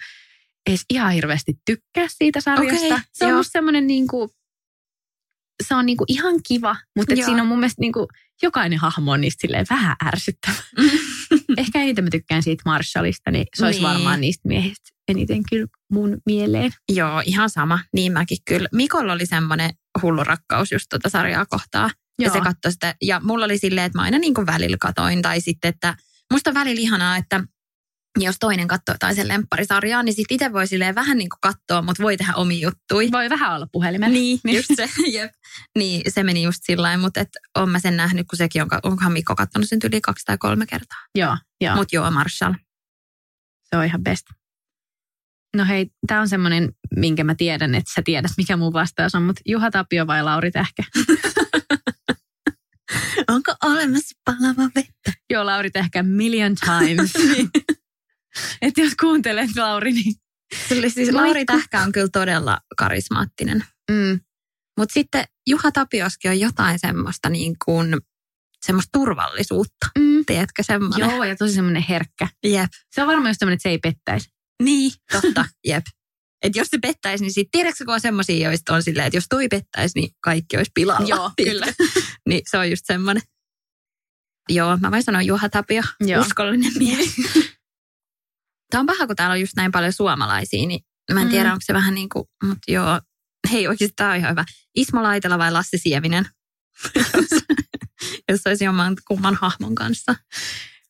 [0.69, 2.85] edes ihan hirveästi tykkää siitä sarjasta.
[2.85, 3.37] Okei, se on joo.
[3.37, 4.29] musta semmoinen niin kuin,
[5.67, 7.25] se on niin kuin ihan kiva, mutta et Joo.
[7.25, 8.07] siinä on mun mielestä niin kuin,
[8.41, 10.55] jokainen hahmo on niistä silleen vähän ärsyttävä.
[11.57, 13.89] Ehkä eniten mä tykkään siitä Marshallista, niin se olisi Niin.
[13.89, 16.71] varmaan niistä miehistä eniten kyllä mun mieleen.
[16.89, 17.79] Joo, ihan sama.
[17.93, 18.69] Niin mäkin kyllä.
[18.71, 19.69] Mikolla oli semmoinen
[20.01, 21.89] hullu rakkaus just tuota sarjaa kohtaa.
[22.21, 22.33] Ja Joo.
[22.33, 22.95] se katsoi sitä.
[23.01, 25.21] Ja mulla oli silleen, että mä aina niin kuin välillä katoin.
[25.21, 25.95] Tai sitten, että
[26.33, 27.43] musta on välillä ihanaa, että
[28.19, 31.81] jos toinen katsoo jotain sen lempparisarjaa, niin sitten itse voi silleen vähän niin kuin katsoa,
[31.81, 33.09] mutta voi tehdä omi juttui.
[33.11, 34.13] Voi vähän olla puhelimella.
[34.13, 35.31] Niin, just se, jep.
[35.77, 39.13] Niin, se meni just sillä mutta et on mä sen nähnyt, kun sekin on, onkohan
[39.13, 40.97] Mikko katsonut sen yli kaksi tai kolme kertaa.
[41.15, 41.75] Joo, joo.
[41.75, 42.53] Mutta joo, Marshall.
[43.69, 44.25] Se on ihan best.
[45.55, 49.23] No hei, tämä on semmoinen, minkä mä tiedän, että sä tiedät, mikä mun vastaus on,
[49.23, 50.83] mutta Juha Tapio vai Lauri Tähkä?
[53.29, 55.13] Onko olemassa palava vettä?
[55.29, 57.13] Joo, Lauri Tähkä million times.
[58.61, 60.15] että jos kuuntelet Lauri, niin...
[60.69, 61.21] Kyllä siis Moikka.
[61.21, 63.63] Lauri Tähkä on kyllä todella karismaattinen.
[63.91, 64.19] Mm,
[64.77, 67.97] Mutta sitten Juha Tapioskin on jotain semmoista niin kuin,
[68.65, 69.87] semmoista turvallisuutta.
[69.99, 70.25] mm.
[70.25, 71.09] Tiedätkö semmoinen?
[71.09, 72.27] Joo, ja tosi semmoinen herkkä.
[72.45, 72.69] Jep.
[72.91, 74.34] Se on varmaan just semmoinen, että se ei pettäisi.
[74.63, 75.45] Niin, totta.
[75.67, 75.85] Jep.
[76.43, 79.25] Et jos se pettäisi, niin sitten tiedätkö, kun on semmoisia, joista on silleen, että jos
[79.29, 81.07] toi pettäisi, niin kaikki olisi pilalla.
[81.07, 81.83] Joo, Tiedätkö?
[82.29, 83.23] niin se on just semmoinen.
[84.49, 86.21] Joo, mä voin sanoa Juha Tapio, Joo.
[86.21, 87.15] uskollinen mies.
[88.71, 90.79] Tämä on paha, kun täällä on just näin paljon suomalaisia, niin
[91.13, 91.31] mä en Mm.
[91.31, 93.01] tiedä, onko se vähän niin kuin, mutta joo.
[93.51, 94.45] Hei, oikeasti tämä on ihan hyvä.
[94.75, 96.25] Ismo Laitela vai Lassi Sievinen?
[96.95, 97.41] jos,
[98.29, 100.15] jos olisi oman kumman hahmon kanssa.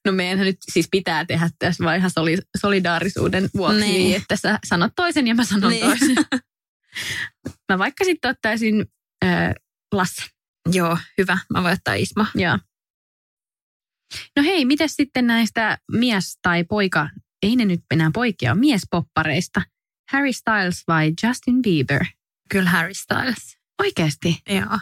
[0.06, 3.94] No meidänhän nyt siis pitää tehdä tässä vaan ihan soli, solidaarisuuden vuoksi, Niin.
[3.94, 4.15] niin.
[4.15, 5.86] että sä sanot toisen ja mä sanon Niin.
[5.86, 6.15] toisen.
[7.72, 8.86] mä vaikka sitten ottaisin
[9.26, 9.54] äh,
[9.91, 10.24] Lasse.
[10.72, 11.38] Joo, hyvä.
[11.54, 12.26] Mä voin ottaa Ismo.
[12.36, 12.60] Joo.
[14.36, 17.10] No hei, miten sitten näistä mies- tai poika,
[17.44, 19.62] ei ne nyt enää poikia, ole, miespoppareista.
[20.12, 22.06] Harry Styles vai Justin Bieber?
[22.50, 23.58] Kyllä Harry Styles.
[23.84, 24.41] Oikeasti.
[24.50, 24.80] Joo.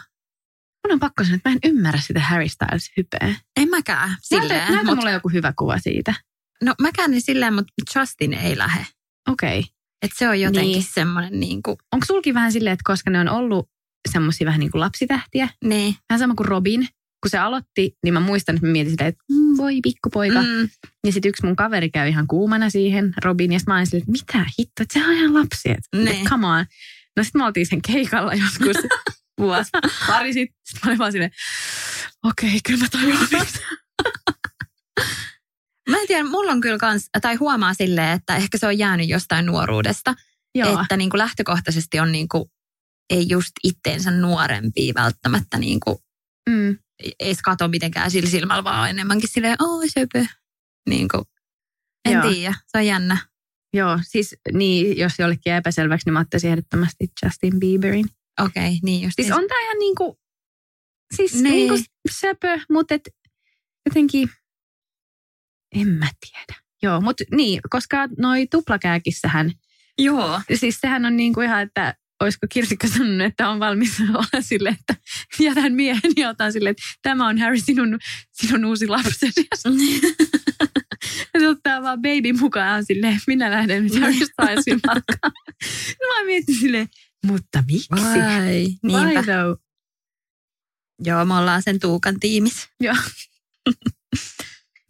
[0.84, 3.34] Mun on pakko sanoa, että mä en ymmärrä sitä Harry Styles-hypeä.
[3.56, 4.48] En mäkään silleen.
[4.48, 6.14] Näytä, näytä mut, mulle joku hyvä kuva siitä.
[6.62, 8.86] no mäkään niin silleen, mutta Justin ei lähe.
[9.28, 9.58] Okei.
[9.58, 9.70] Okay.
[10.02, 10.78] Että se on jotenkin Niin.
[10.78, 10.92] niin.
[10.94, 13.68] semmoinen niin kuin, Onko sulki vähän silleen, että koska ne on ollut
[14.10, 15.94] semmoisia vähän niin kuin lapsitähtiä, niin.
[16.10, 16.88] vähän sama kuin Robin,
[17.22, 20.42] kun se aloitti, niin mä muistan, että mä mietin silleen, että mm, voi pikkupoika.
[20.42, 20.68] Mm.
[21.06, 24.12] Ja sitten yksi mun kaveri käy ihan kuumana siihen, Robin, ja mä olin silleen, että
[24.12, 26.08] mitä hitto, että sehän on ihan lapsi, että Niin.
[26.08, 26.66] et come on.
[27.16, 28.76] No sitten me oltiin sen keikalla joskus
[29.40, 29.70] vuosi
[30.06, 30.58] pari sitten.
[30.64, 31.30] Sitten mä olin vaan silleen,
[32.24, 33.28] okei, okay, kyllä mä tajuan.
[35.90, 39.08] Mä en tiedä, mulla on kyllä kans, tai huomaa silleen, että ehkä se on jäänyt
[39.08, 40.14] jostain nuoruudesta.
[40.54, 42.44] Joo, Että niin kuin lähtökohtaisesti on niin kuin,
[43.10, 45.96] ei just itteensä nuorempia välttämättä niin kuin,
[46.50, 46.78] mm,
[47.20, 50.26] ei kato mitenkään sillä silmällä, vaan enemmänkin silleen, oi söpö.
[50.88, 51.24] Niin kuin,
[52.04, 52.32] en Joo.
[52.32, 53.18] tiedä, se on jännä.
[53.74, 58.06] joo, siis niin, jos jollekin epäselväksi, niin mä ottaisin ehdottomasti Justin Bieberin.
[58.40, 59.14] Okei, okay, niin just.
[59.16, 60.18] Siis on tää ihan niinku,
[61.16, 61.44] siis Niin.
[61.44, 61.74] niinku
[62.10, 63.08] söpö, mutta et
[63.86, 64.28] jotenkin,
[65.74, 66.60] en mä tiedä.
[66.82, 69.52] Joo, mutta niin, koska noi tuplakääkissähän,
[69.98, 70.40] Joo.
[70.54, 74.94] siis sehän on niinku ihan, että olisiko Kirsikka sanonut, että on valmis olla sille, että
[75.40, 77.98] jätän miehen ja otan sille, että tämä on Harry sinun,
[78.32, 79.48] sinun uusi lapsesi.
[81.34, 85.32] Ja se ottaa vaan baby mukaan silleen, minä lähden nyt Harry Stylesin matkaan.
[86.08, 86.88] Mä mietin silleen,
[87.24, 87.88] mutta miksi?
[87.90, 89.22] Vai, niinpä.
[89.22, 89.60] though?
[91.04, 92.68] Joo, me ollaan sen Tuukan tiimissä.
[92.80, 92.94] Joo.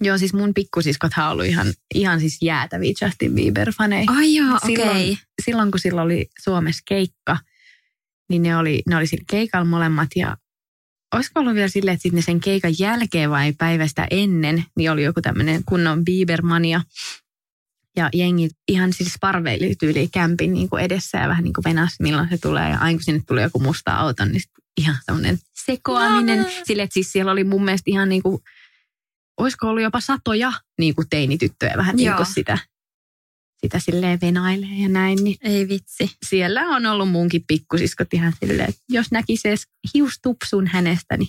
[0.01, 4.05] Joo, siis mun pikkusiskothan on ollut ihan, ihan siis jäätäviä Justin Bieber-faneja.
[4.17, 5.19] Ai joo, Silloin- okei.
[5.45, 7.39] Silloin kun sillä oli Suomessa keikka,
[8.31, 10.37] niin ne oli, ne oli sillä keikalla molemmat ja
[11.15, 15.21] olisiko ollut vielä silleen, että sitten sen keikan jälkeen vai päivästä ennen, niin oli joku
[15.23, 16.81] tämmöinen kunnon Biebermania.
[17.97, 21.97] Ja jengi ihan siis parveili tyyliin kämpin niin kuin edessä ja vähän niin kuin venas,
[22.01, 22.71] milloin se tulee.
[22.71, 24.43] Ja aina kun sinne tuli joku musta auto, niin
[24.81, 26.43] ihan semmoinen sekoaminen.
[26.43, 26.49] No.
[26.65, 28.43] Sille, että siis siellä oli mun mielestä ihan niin kuin,
[29.41, 32.59] olisiko ollut jopa satoja niin kuin teinityttöjä vähän niin kuin sitä,
[33.61, 35.25] sitä silleen venailee ja näin.
[35.25, 36.11] Niin Ei vitsi.
[36.27, 41.29] siellä on ollut munkin pikkusiskot ihan silleen, että jos näkisi edes hiustupsun hänestä, niin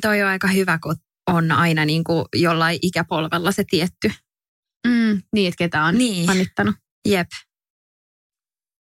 [0.00, 0.96] Toi on aika hyvä, kun
[1.26, 4.12] on aina niin kuin jollain ikäpolvella se tietty.
[4.86, 6.26] Mm, niin, että ketä on Niin.
[6.26, 6.74] fanittanut.
[7.08, 7.28] Jep.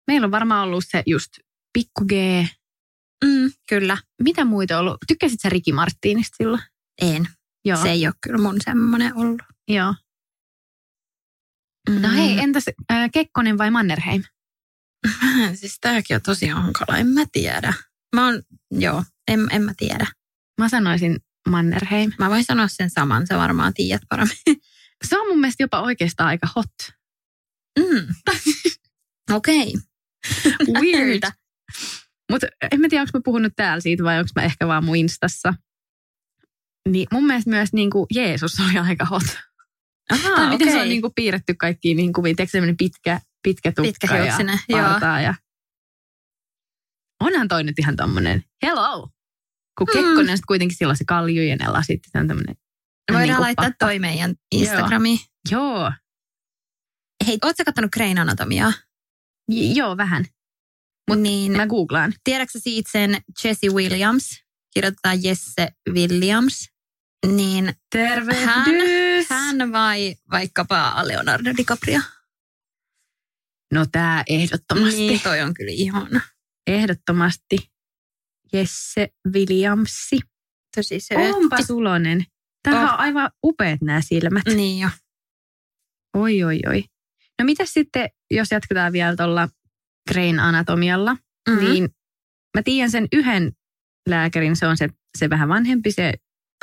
[0.08, 1.30] Meillä on varmaan ollut se just
[1.74, 2.12] pikku G.
[3.26, 3.98] Mm, kyllä.
[4.24, 4.98] Mitä muita on ollut?
[5.08, 6.62] Tykkäsit sä Ricky Martinista silloin?
[7.02, 7.28] En.
[7.66, 7.82] Joo.
[7.82, 9.42] Se ei ole kyllä mun semmoinen ollut.
[9.68, 9.96] Joo.
[11.90, 12.16] No Mm.
[12.16, 14.24] hei, entäs äh, Kekkonen vai Mannerheim?
[15.60, 17.74] siis tääkin on tosi hankala, en mä tiedä.
[18.16, 20.08] Mä oon, joo, en, en mä tiedä.
[20.62, 22.12] Mä sanoisin Mannerheim.
[22.20, 24.38] Mä voin sanoa sen saman, sä varmaan tiedät paremmin.
[25.08, 26.74] Se on mun mielestä jopa oikeastaan aika hot.
[27.80, 28.08] Mm.
[29.38, 29.74] Okei.
[30.82, 31.24] Weird.
[32.32, 34.96] Mutta en mä tiedä, onko mä puhunut täällä siitä vai onko mä ehkä vaan mun
[34.96, 35.54] instassa.
[36.90, 39.24] Niin mun mielestä myös niin kuin Jeesus oli aika hot.
[40.12, 42.36] Ahaa, tai miten se on niin kuin piirretty kaikkiin niin kuviin.
[42.36, 44.90] Tiedätkö semmoinen pitkä, pitkä tukka Pitkähiuksinen, ja joo.
[44.90, 45.22] partaa.
[45.22, 45.36] Ja...
[47.22, 49.10] Onhan toi nyt ihan tommonen, hello.
[49.78, 49.94] Kun Mm.
[49.94, 52.56] Kekkonen sit kuitenkin silloin se kaljujen ja sitten se on tämmöinen.
[53.12, 53.86] Voidaan niin laittaa pappa.
[53.86, 55.20] toi meidän Instagramiin.
[55.52, 55.92] Joo,
[57.28, 58.74] Hei, ootko kattonut Crane Anatomiaa?
[59.52, 60.26] J- joo vähän.
[61.10, 62.14] Mut niin, Mä googlaan.
[62.24, 64.44] tiedätkö siitä sen Jesse Williams?
[64.74, 66.70] Kirjoitetaan Jesse Williams.
[67.28, 69.30] Niin Tervehdys!
[69.30, 72.00] hän vai vaikkapa Leonardo DiCaprio?
[73.74, 74.98] No tää ehdottomasti.
[74.98, 76.22] Niin, toi on kyllä ihana.
[76.68, 77.72] Ehdottomasti
[78.54, 80.20] Jesse Williamsi.
[80.76, 81.16] Tosi se.
[81.18, 82.26] Onpa sulonen.
[82.64, 82.94] Tämähän Oh.
[82.94, 84.44] on aivan upeat nämä silmät.
[84.56, 84.90] Niin jo.
[86.18, 86.84] Oi, oi, oi.
[87.40, 89.50] No mitä sitten, jos jatketaan vielä tuolla
[90.12, 91.54] Grain anatomialla, Mm.
[91.56, 91.70] mm-hmm.
[91.72, 91.90] niin
[92.58, 93.52] mä tiedän sen yhden
[94.10, 96.14] lääkärin, se on se, se vähän vanhempi, se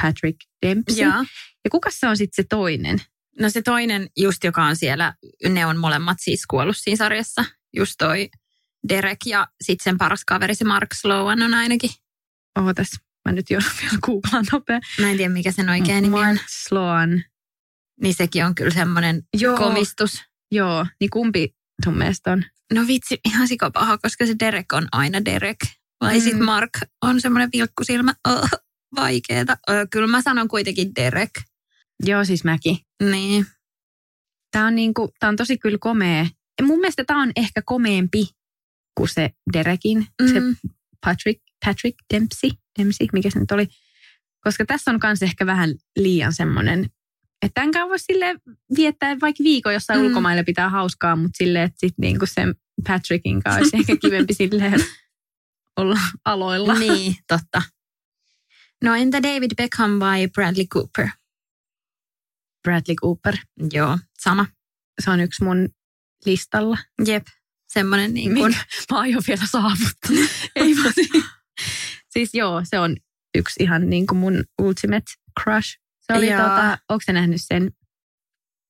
[0.03, 1.05] Patrick Dempsey.
[1.05, 1.25] Joo.
[1.65, 2.99] Ja kuka se on sitten se toinen?
[3.41, 5.15] No se toinen just, joka on siellä,
[5.49, 7.45] ne on molemmat siis kuollut siinä sarjassa.
[7.77, 8.29] Just toi
[8.89, 11.91] Derek ja sitten sen paras kaveri, se Mark Sloan on ainakin.
[12.59, 12.91] Ootas,
[13.29, 14.81] mä nyt joudun vielä googlaan nopea.
[15.01, 16.39] Mä en tiedä, mikä sen oikea nimi on.
[16.49, 17.25] Sloan.
[18.03, 19.57] Niin sekin on kyllä semmoinen Joo.
[19.57, 20.23] komistus.
[20.53, 21.55] Joo, niin kumpi
[21.85, 22.45] sun mielestä on?
[22.75, 25.59] No vitsi, ihan sikapaha, koska se Derek on aina Derek.
[26.01, 26.23] Vai Mm.
[26.23, 26.71] sitten Mark
[27.03, 28.15] on semmoinen vilkkusilmä.
[28.29, 28.49] Oh,
[28.97, 29.57] vaikeeta.
[29.69, 31.31] Oh, kyllä mä sanon kuitenkin Derek.
[32.07, 32.79] Joo, siis mäkin.
[33.11, 33.47] Niin.
[34.51, 36.27] Tämä on, niinku, tää on tosi kyllä komea.
[36.61, 38.29] Ja mun mielestä tämä on ehkä komeempi
[38.97, 40.29] kuin se Derekin, mm.
[40.29, 40.41] se.
[41.07, 43.69] Patrick, Patrick Dempsey, Dempsey, mikä se nyt oli.
[44.45, 46.85] Koska tässä on myös ehkä vähän liian semmoinen,
[47.43, 48.35] että tämän kanssa voisi sille
[48.77, 50.07] viettää vaikka viikon jossain Mm.
[50.07, 52.55] ulkomaille pitää hauskaa, mutta silleen, että sitten niinku sen
[52.89, 54.81] Patrickin kanssa olisi ehkä kivempi silleen
[55.77, 56.75] olla aloilla.
[56.75, 57.63] Niin, totta.
[58.85, 61.09] No entä David Beckham vai Bradley Cooper?
[62.63, 63.37] Bradley Cooper,
[63.73, 64.47] Joo, sama.
[65.05, 65.69] se on yksi mun
[66.27, 66.79] listalla.
[67.07, 67.27] Jep,
[67.73, 68.57] semmoinen niin kuin,
[68.93, 70.11] mä aion vielä saavuttaa.
[70.57, 70.95] Ei vaan
[72.11, 72.97] siis joo, se on
[73.39, 75.79] yksi ihan niin kuin mun ultimate crush.
[76.01, 76.41] Se oli Joo.
[76.41, 77.71] tota, onko se nähnyt sen,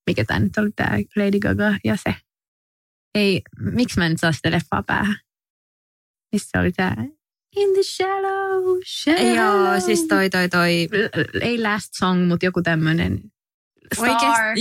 [0.07, 2.14] mikä tämä nyt oli tämä Lady Gaga ja se.
[3.14, 5.16] Ei, miksi mä en nyt saa sitä leffaa päähän?
[6.33, 6.94] Missä oli tämä
[7.57, 9.37] In the shallow, shallow.
[9.37, 10.88] Joo, siis toi toi toi.
[11.40, 13.20] Ei last song, mutta joku tämmöinen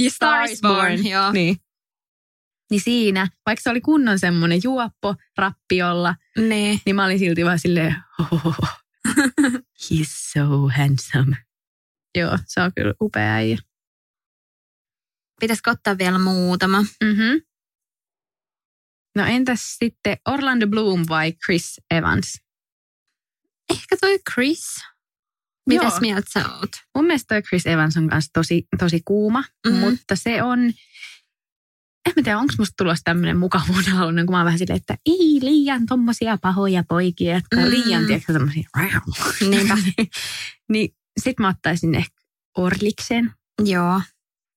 [0.10, 1.32] Star is Born, joo.
[1.32, 1.56] Niin.
[2.72, 6.82] Niin siinä, vaikka se oli kunnon semmoinen juoppo rappiolla, Niin.
[6.86, 8.58] niin mä olin silti vaan silleen, oh,
[9.84, 11.38] he's so handsome.
[12.18, 13.58] Joo, se on kyllä upea äijä.
[15.42, 16.82] Pitäisikö ottaa vielä muutama?
[16.82, 17.42] Mm-hmm.
[19.16, 22.42] No entäs sitten Orlando Bloom vai Chris Evans?
[23.70, 24.66] Ehkä toi Chris.
[25.68, 26.00] Mitäs Joo.
[26.00, 26.70] mieltä sä oot?
[26.96, 29.76] Mun mielestä toi Chris Evans on kanssa tosi, tosi kuuma, Mhm.
[29.76, 29.90] mm-hmm.
[29.90, 30.60] mutta se on,
[32.08, 34.98] en mä tiedä, onko musta tulossa tämmöinen mukavuuden halunen, kun mä oon vähän silleen, että
[35.06, 37.70] ei liian tommosia pahoja poikia, jotka on Mm.
[37.70, 38.70] liian, tiedätkö, semmosia.
[39.50, 39.78] Niinpä.
[40.72, 42.16] niin sit mä ottaisin ehkä
[42.58, 43.34] Orliksen.
[43.66, 44.02] Joo.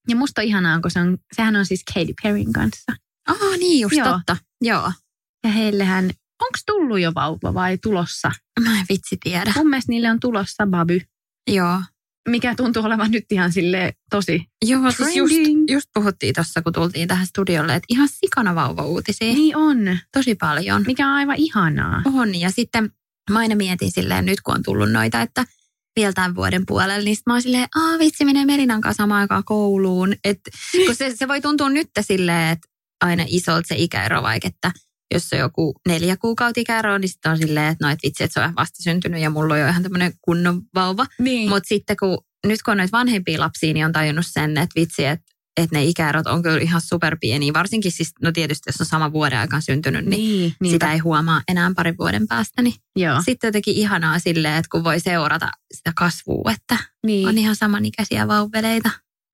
[0.09, 2.93] Ja musta on ihanaa, kun se on, sehän on siis Katy Perryn kanssa.
[3.31, 4.09] Oh, niin just Joo.
[4.13, 4.37] totta.
[4.61, 4.93] Joo.
[5.45, 6.05] Ja heillehän,
[6.43, 8.31] onko tullut jo vauva vai tulossa?
[8.61, 9.53] Mä en vitsi tiedä.
[9.57, 11.01] Mun mielestä niille on tulossa baby,
[11.51, 11.83] Joo.
[12.29, 14.49] Mikä tuntuu olevan nyt ihan sille tosi.
[14.65, 15.35] Joo, siis just,
[15.69, 19.35] just puhuttiin tuossa, kun tultiin tähän studiolle, että ihan sikana vauva-uutisia.
[19.35, 20.85] Niin on, Tosi paljon.
[20.87, 22.03] mikä on aivan ihanaa.
[22.15, 22.93] On, ja sitten
[23.31, 25.45] mä aina mietin silleen nyt, kun on tullut noita, että
[25.97, 29.45] vielä tämän vuoden puolella, niin mä oon silleen, aa vitsi, menee Melinan kanssa samaan aikaan
[29.45, 30.15] kouluun.
[30.25, 30.41] Et,
[30.87, 32.69] kun se, se voi tuntua nyt silleen, että
[33.01, 34.73] aina isolta se ikäero, vaikka että
[35.13, 38.41] jos on joku neljä kuukautta ikäero, niin sitten on silleen, että no et vitsi, että
[38.41, 41.07] se on vasta syntynyt ja mulla on jo ihan tämmöinen kunnon vauva.
[41.19, 41.49] Niin.
[41.49, 45.05] Mutta sitten kun, nyt kun on noita vanhempia lapsia, niin on tajunnut sen, että vitsi,
[45.05, 47.53] että että ne ikäerot on kyllä ihan superpieniä.
[47.53, 50.99] Varsinkin siis, no tietysti jos on sama vuoden aikaan syntynyt, niin, niin, niin sitä ei
[50.99, 52.63] huomaa enää parin vuoden päästä.
[52.63, 57.29] Niin Joo, sitten jotenkin ihanaa silleen, että kun voi seurata sitä kasvua, että niin.
[57.29, 58.91] on ihan samanikäisiä vauveleita.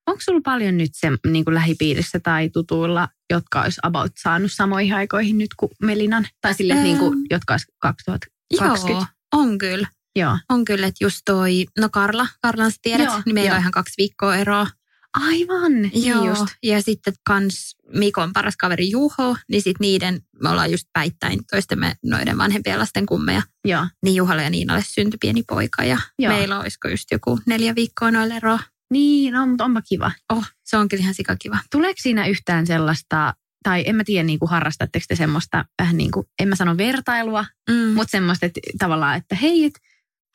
[0.09, 4.94] Onko sulla paljon nyt se niin kuin lähipiirissä tai tutuilla, jotka olisi about saanut samoihin
[4.94, 6.27] aikoihin nyt kuin Melinan?
[6.40, 7.23] Tai sille, että niin kuin, Ähm.
[7.31, 8.92] jotka olisi 2020?
[8.92, 9.87] Joo, on kyllä.
[10.16, 10.38] Joo.
[10.49, 13.73] On kyllä, että just toi, no Karla, Karlan sä tiedät, Joo, niin meillä on ihan
[13.73, 14.66] kaksi viikkoa eroa.
[15.14, 16.47] Aivan, niin Joo, just.
[16.62, 21.94] ja sitten kans Mikon paras kaveri Juho, niin sitten niiden, me ollaan just päittäin toistemme
[22.05, 23.42] noiden vanhempien lasten kummeja.
[23.64, 23.87] Joo.
[24.03, 26.33] Niin Juhalle ja Niinalle syntyi pieni poika ja Joo.
[26.33, 28.61] meillä olisiko just joku neljä viikkoa noille eroa.
[28.90, 30.12] Niin, no, mutta onpa kiva.
[30.33, 31.59] Oh, se on kyllä ihan sikakiva.
[31.70, 36.11] Tuleeko siinä yhtään sellaista, tai en mä tiedä, niin kuin harrastatteko te semmoista vähän niin
[36.11, 37.94] kuin, en mä sano vertailua, Mm.
[37.94, 39.72] mutta semmoista, että tavallaan, että hei, et,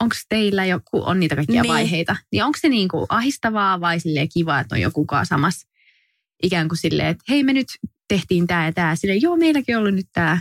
[0.02, 1.72] onko teillä joku, on niitä kaikkia Niin.
[1.74, 5.68] vaiheita, niin onko se niin kuin ahistavaa vai silleen kiva, että on joku samassa
[6.44, 7.68] ikään kuin silleen, että hei me nyt
[8.08, 10.40] tehtiin tämä ja tämä, silleen joo meilläkin on ollut nyt tämä.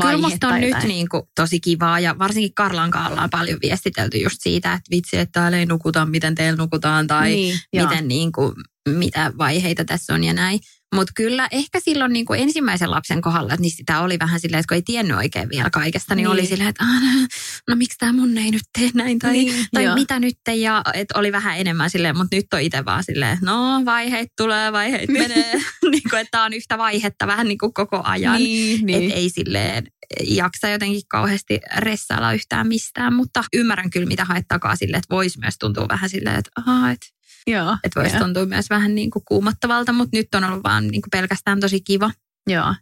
[0.00, 0.88] Kyllä musta on nyt jotain.
[0.88, 5.16] niin kuin tosi kivaa ja varsinkin Karlan kanssa ollaan paljon viestitelty just siitä, että vitsi,
[5.18, 7.88] että täällä ei nukuta, miten teillä nukutaan tai niin, joo.
[7.88, 8.54] miten niin kuin,
[8.88, 10.60] mitä vaiheita tässä on ja näin.
[10.94, 14.58] Mutta kyllä ehkä silloin niin kuin ensimmäisen lapsen kohdalla, että niin sitä oli vähän silleen,
[14.60, 16.32] että kun ei tiennyt oikein vielä kaikesta, niin, Niin.
[16.32, 17.28] oli silleen, että "Ah,
[17.68, 19.94] no miksi tämä mun ei nyt tee näin tai, Niin, tai joo.
[19.94, 23.46] mitä nyt ja että oli vähän enemmän silleen, mutta nyt on itse vaan silleen, että
[23.46, 25.52] no vaiheet tulee, vaiheet menee,
[25.90, 28.36] niin kuin, että on yhtä vaihetta vähän niin kuin koko ajan.
[28.38, 28.86] Niin, Niin.
[29.00, 29.10] niin.
[29.10, 29.86] Et ei silleen
[30.28, 35.38] jaksa jotenkin kauheasti ressailla yhtään mistään, mutta ymmärrän kyllä mitä haet takaa silleen, että voisi
[35.38, 37.00] myös tuntua vähän silleen, että aha, et,
[37.46, 41.02] joo, et voisi tuntua myös vähän niin kuin kuumottavalta, mutta nyt on ollut vaan niin
[41.02, 42.10] kuin pelkästään tosi kiva.
[42.46, 42.74] Joo.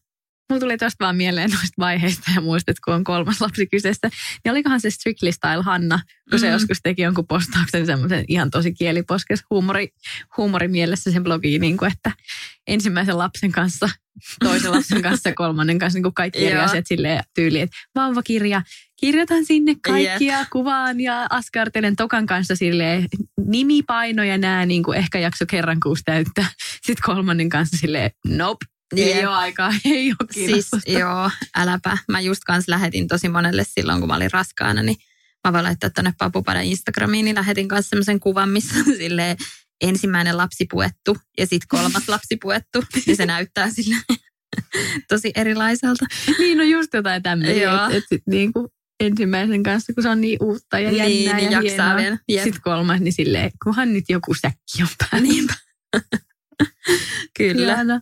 [0.51, 4.11] Mulla tuli tuosta vaan mieleen noista vaiheista ja muistat, kun on kolmas lapsi kyseessä.
[4.44, 6.53] Niin olikohan se Strictly Style Hanna, kun se Mm.
[6.53, 9.88] joskus teki jonkun postauksen semmoisen ihan tosi kieliposkes huumori,
[10.37, 12.12] huumorimielessä sen blogiin, niin kuin, että
[12.66, 13.88] ensimmäisen lapsen kanssa,
[14.40, 18.62] toisen lapsen kanssa ja kolmannen kanssa niin kuin kaikki eri asiat silleen tyyliin, että vauvakirja,
[19.00, 23.06] kirjoitan sinne kaikkia kuvaan ja askartelen Tokan kanssa silleen
[23.46, 26.46] nimipaino ja nää niin kuin ehkä jakso kerran kuusi täyttää.
[26.58, 29.28] Sitten kolmannen kanssa silleen, nope, ei Jep.
[29.28, 31.98] ole aikaa, ei ole Siis joo, äläpä.
[32.08, 34.96] Mä just kans lähetin tosi monelle silloin, kun mä olin raskaana, niin
[35.48, 39.36] mä voin laittaa tuonne Papupadan Instagramiin, niin lähetin kanssa semmoisen kuvan, missä on silleen
[39.80, 42.84] ensimmäinen lapsi puettu ja sitten kolmas lapsi puettu.
[43.06, 43.96] Ja se näyttää sille
[45.08, 46.06] tosi erilaiselta.
[46.38, 47.84] Niin, no just jotain tämmöisiä, Joo.
[47.84, 48.68] että et sit niinku
[49.00, 51.96] ensimmäisen kanssa, kun se on niin uutta ja jännää niin, ja niin jaksaa hienoa.
[51.96, 52.18] vielä.
[52.28, 52.44] Jep.
[52.44, 55.28] Sitten kolmas, niin silleen, kunhan nyt joku säkki on päällä.
[55.28, 55.55] Niinpä.
[57.38, 58.01] Kyllä.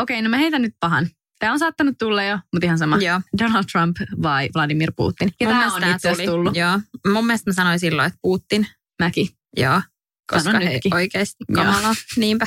[0.00, 1.08] Okei, no mä heitän nyt pahan.
[1.38, 2.96] Tämä on saattanut tulla jo, mutta ihan sama.
[2.96, 3.20] Joo.
[3.38, 5.32] Donald Trump vai Vladimir Putin?
[5.40, 6.26] Ja Mun tämä on itse asiassa tuli.
[6.26, 6.56] tullut.
[6.56, 6.80] Joo.
[7.12, 8.66] Mun mielestä mä sanoin silloin, että Putin.
[8.98, 9.28] Mäkin.
[9.56, 9.82] Joo.
[10.30, 10.94] Koska Sanon he nytkin.
[10.94, 11.64] oikeasti Joo.
[11.64, 11.94] kamala.
[12.16, 12.46] Niinpä.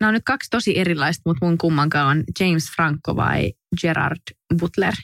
[0.00, 4.22] Nämä on nyt kaksi tosi erilaista, mutta mun kummankaan on James Franco vai Gerard
[4.58, 4.94] Butler.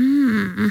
[0.00, 0.70] Hmm.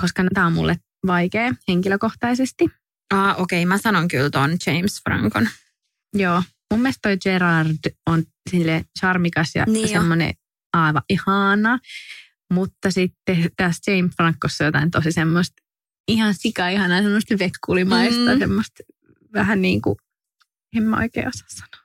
[0.00, 2.68] Koska tämä on mulle vaikea henkilökohtaisesti.
[3.14, 5.48] Ah, okei, okay, mä sanon kyllä ton James Frankon.
[6.14, 6.42] Joo.
[6.70, 10.34] Mun mielestä toi Gerard on sille charmikas ja Niin semmoinen
[10.72, 11.78] aivan ihana.
[12.52, 15.62] Mutta sitten tässä James Francossa jotain tosi semmoista
[16.08, 18.38] ihan sika ihanaa, semmoista vekkulimaista, mm.
[18.38, 18.82] semmoista
[19.34, 19.96] vähän niin kuin,
[20.76, 21.81] en mä oikein osaa sanoa.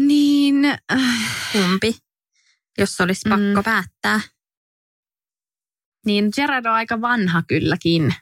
[0.00, 0.64] Niin.
[0.92, 1.96] Äh, Kumpi?
[2.78, 3.64] Jos olisi pakko Mm.
[3.64, 4.20] päättää.
[6.06, 8.14] niin Gerard on aika vanha kylläkin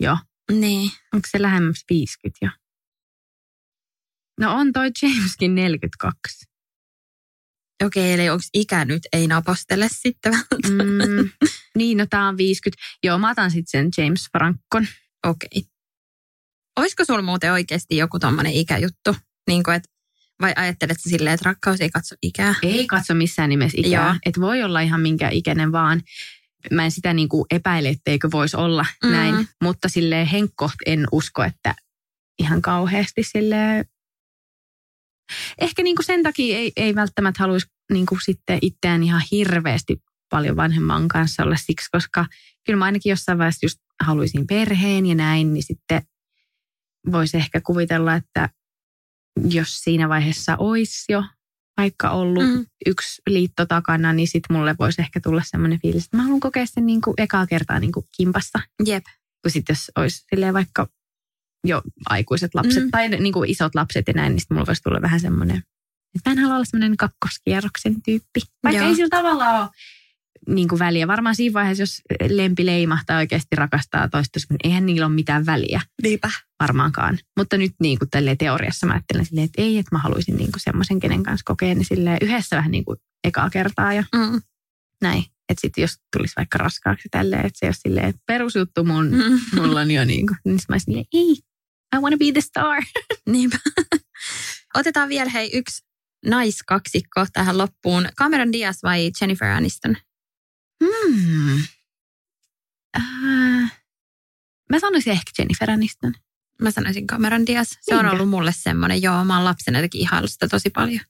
[0.00, 0.18] jo.
[0.52, 0.90] Niin.
[1.14, 2.50] Onko se lähemmäs 50 jo?
[4.40, 6.44] No on toi Jameskin 42.
[7.84, 10.34] Okei, eli onko ikä nyt ei napostele sitten?
[10.68, 11.30] Mm,
[11.76, 12.82] niin, no tää on 50.
[13.02, 14.86] Joo, mä otan sitten sen James Frankon.
[15.26, 15.62] Okei.
[16.78, 19.16] Olisiko sulla muuten oikeasti joku tommonen ikäjuttu?
[19.46, 19.84] Niin kuin, et,
[20.40, 22.54] vai ajattelet sä silleen, että rakkaus ei katso ikää?
[22.62, 24.06] Ei katso missään nimessä ikää.
[24.06, 24.16] Joo.
[24.26, 26.02] Että voi olla ihan minkä ikäinen vaan.
[26.70, 29.10] Mä en sitä niin kuin epäile, etteikö voisi olla mm.
[29.10, 29.48] näin.
[29.62, 31.74] Mutta sille henkkoht en usko, että
[32.38, 33.84] ihan kauheasti sille
[35.60, 40.02] Ehkä niin kuin sen takia ei, ei välttämättä haluaisi niin kuin sitten itseään ihan hirveästi
[40.30, 42.26] paljon vanhemman kanssa olla siksi, koska
[42.66, 46.02] kyllä mä ainakin jossain vaiheessa just haluaisin perheen ja näin, niin sitten
[47.12, 48.48] voisi ehkä kuvitella, että
[49.48, 51.24] jos siinä vaiheessa olisi jo
[51.76, 52.66] vaikka ollut Mm.
[52.86, 56.66] yksi liitto takana, niin sitten mulle voisi ehkä tulla semmoinen fiilis, että mä haluan kokea
[56.66, 58.58] sen niin kuin ekaa kertaa niin kuin kimpassa.
[58.86, 59.04] Jep.
[59.42, 60.88] Kun sitten jos olisi silleen vaikka
[61.66, 62.84] jo aikuiset lapset Mm.
[62.86, 62.90] mm.
[62.90, 65.56] tai niin kuin isot lapset ja näin, niin sitten mulla voisi tulla vähän semmoinen,
[66.16, 68.40] että mä en halua olla semmoinen kakkoskierroksen tyyppi.
[68.64, 68.88] Vaikka Joo.
[68.88, 69.68] ei sillä tavalla ole
[70.48, 71.06] niin kuin väliä.
[71.06, 75.80] Varmaan siinä vaiheessa, jos lempi leimahtaa oikeasti rakastaa toista, niin eihän niillä ole mitään väliä
[76.02, 76.30] Niinpä.
[76.60, 77.18] varmaankaan.
[77.38, 80.60] Mutta nyt niin kuin teoriassa mä ajattelen silleen, että ei, että mä haluaisin niin kuin
[80.60, 84.42] semmoisen, kenen kanssa kokea, niin silleen yhdessä vähän niin kuin ekaa kertaa ja Mm.
[85.02, 85.24] näin.
[85.48, 89.40] Että sitten jos tulisi vaikka raskaaksi tälleen, että se olisi silleen, että perusjuttu mun, Mm.
[89.60, 91.30] mulla on jo niin kuin, niin mä olisin silleen, ei,
[91.96, 92.82] I wanna be the star.
[93.32, 93.58] Niinpä.
[94.74, 95.82] Otetaan vielä hei yksi
[96.26, 98.08] naiskaksikko tähän loppuun.
[98.18, 99.96] Cameron Diaz vai Jennifer Aniston?
[100.84, 101.62] Hmm.
[102.96, 103.72] Äh,
[104.70, 106.14] mä sanoisin ehkä Jennifer Aniston.
[106.62, 107.68] Mä sanoisin Cameron Diaz.
[107.80, 108.12] Se on Niinkö?
[108.16, 111.00] ollut mulle semmoinen, joo, mä oon lapsena jotenkin ihailu sitä tosi paljon.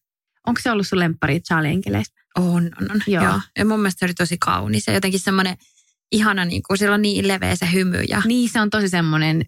[0.47, 2.21] Onko se ollut sun lemppari Charlie Enkeleistä?
[2.39, 2.45] On,
[2.81, 3.01] on, on.
[3.07, 3.25] Joo.
[3.25, 3.41] Joo.
[3.59, 5.57] Ja mun mielestä se oli tosi kaunis ja jotenkin semmoinen
[6.13, 9.43] ihana, niin kuin sillä on niin leveä se hymy ja Niin, se on tosi semmoinen,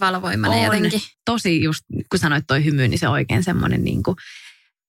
[0.00, 0.64] valovoimainen On.
[0.64, 1.00] jotenkin.
[1.24, 4.16] tosi just, kun sanoit toi hymy, niin se on oikein semmoinen niin kuin,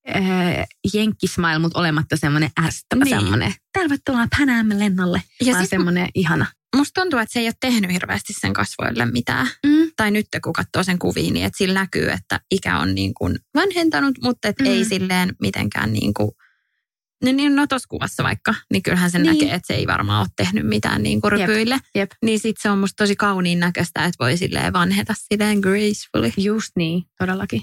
[0.09, 3.19] äh, jenkkismile, mutta olematta semmoinen ärsyttävä Niin.
[3.19, 3.53] semmoinen.
[3.73, 5.21] Tervetuloa Pänäämme lennolle.
[5.45, 6.45] Ja sit- semmoinen ihana.
[6.75, 9.47] Musta tuntuu, että se ei ole tehnyt hirveästi sen kasvoille mitään.
[9.65, 9.91] Mm.
[9.95, 13.39] Tai nyt kun katsoo sen kuviin, niin että sillä näkyy, että ikä on niin kuin
[13.55, 14.65] vanhentanut, mutta et Mm.
[14.65, 16.31] ei silleen mitenkään niin kuin,
[17.23, 19.33] niin, niin no tuossa kuvassa vaikka, niin kyllähän sen Niin.
[19.33, 21.79] näkee, että se ei varmaan ole tehnyt mitään niin kuin Jep, rypyille.
[21.95, 22.11] jep.
[22.25, 26.31] Niin sit se on musta tosi kauniin näköistä, että voi silleen vanheta silleen gracefully.
[26.37, 27.61] Just niin, todellakin.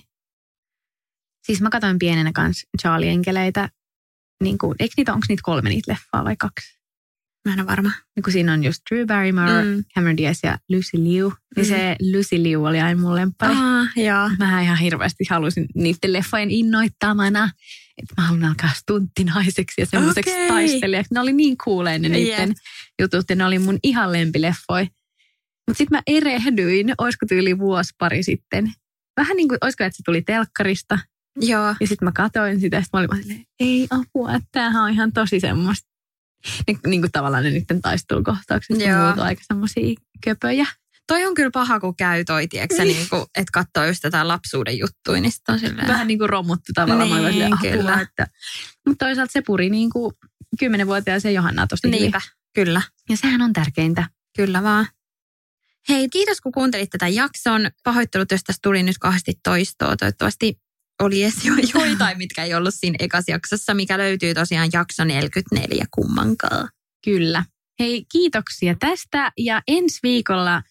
[1.49, 3.69] Siis mä katsoin pienenä kanssa Charlie Enkeleitä.
[4.43, 6.79] Niin kuin, eikö niitä, onko niitä kolme niitä leffaa vai kaksi?
[7.49, 7.91] Mä en ole varma.
[8.17, 9.85] Niin kun siinä on just Drew Barrymore, Mm.
[9.95, 11.33] Cameron Diaz ja Lucy Liu.
[11.57, 11.69] Niin Mm.
[11.69, 13.55] se Lucy Liu oli aina mun lemppari.
[13.57, 14.31] Ah, joo.
[14.39, 17.51] Mä ihan hirveästi halusin niiden leffojen innoittamana,
[18.03, 20.49] että mä haluan alkaa stunttinaiseksi ja semmoiseksi okay.
[20.49, 21.15] taistelijaksi.
[21.15, 22.57] Ne oli niin kuulein ne niiden Jep.
[23.03, 24.83] jutut ja ne oli mun ihan lempileffoi.
[25.69, 28.73] Mutta sitten mä erehdyin, olisiko tyyli vuosi pari sitten.
[29.17, 30.99] Vähän niin kuin, olisiko, että se tuli telkkarista.
[31.41, 31.74] Joo.
[31.80, 34.91] Ja sitten mä katoin sitä, ja sit mä olin silleen, ei apua, että tämähän on
[34.91, 35.89] ihan tosi semmoista.
[36.66, 39.07] Niin, niin kuin tavallaan ne niiden taistelukohtaukset Joo.
[39.07, 40.66] on aika semmoisia köpöjä.
[41.07, 42.97] Toi on kyllä paha, kun käy toi, tiedätkö, Niin.
[42.97, 45.89] niin kuin, että katsoo just tätä lapsuuden juttuja, niin sit on silleen.
[45.89, 47.09] Vähän niin kuin romuttu tavallaan.
[47.09, 47.93] Mä Niin, silleen, kyllä.
[47.93, 48.26] apua, että...
[48.86, 50.14] Mutta toisaalta se puri niin kuin
[50.59, 52.01] kymmenenvuotiaaseen Johannaa tosi hyvin.
[52.01, 52.20] Niinpä,
[52.55, 52.82] kyllä.
[53.11, 54.09] Ja sehän on tärkeintä.
[54.36, 54.86] Kyllä vaan.
[55.89, 57.70] Hei, kiitos kun kuuntelit tätä jakson.
[57.84, 59.97] Pahoittelut, jos tästä tuli nyt kahdesti toistoa.
[59.97, 60.59] Toivottavasti
[61.03, 65.85] oli edes jo joitain, mitkä ei ollut siinä ekas jaksossa, mikä löytyy tosiaan jakso 44
[65.91, 66.69] kummankaan.
[67.05, 67.45] Kyllä.
[67.81, 69.33] Hei, kiitoksia tästä.
[69.39, 70.63] Ja ensi viikolla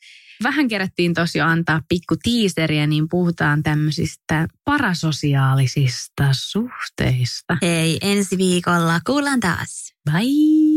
[0.44, 7.58] vähän kerättiin tosiaan antaa pikku tiiseriä, niin puhutaan tämmöisistä parasosiaalisista suhteista.
[7.62, 9.94] Hei, ensi viikolla kuullaan taas.
[10.12, 10.77] Bye!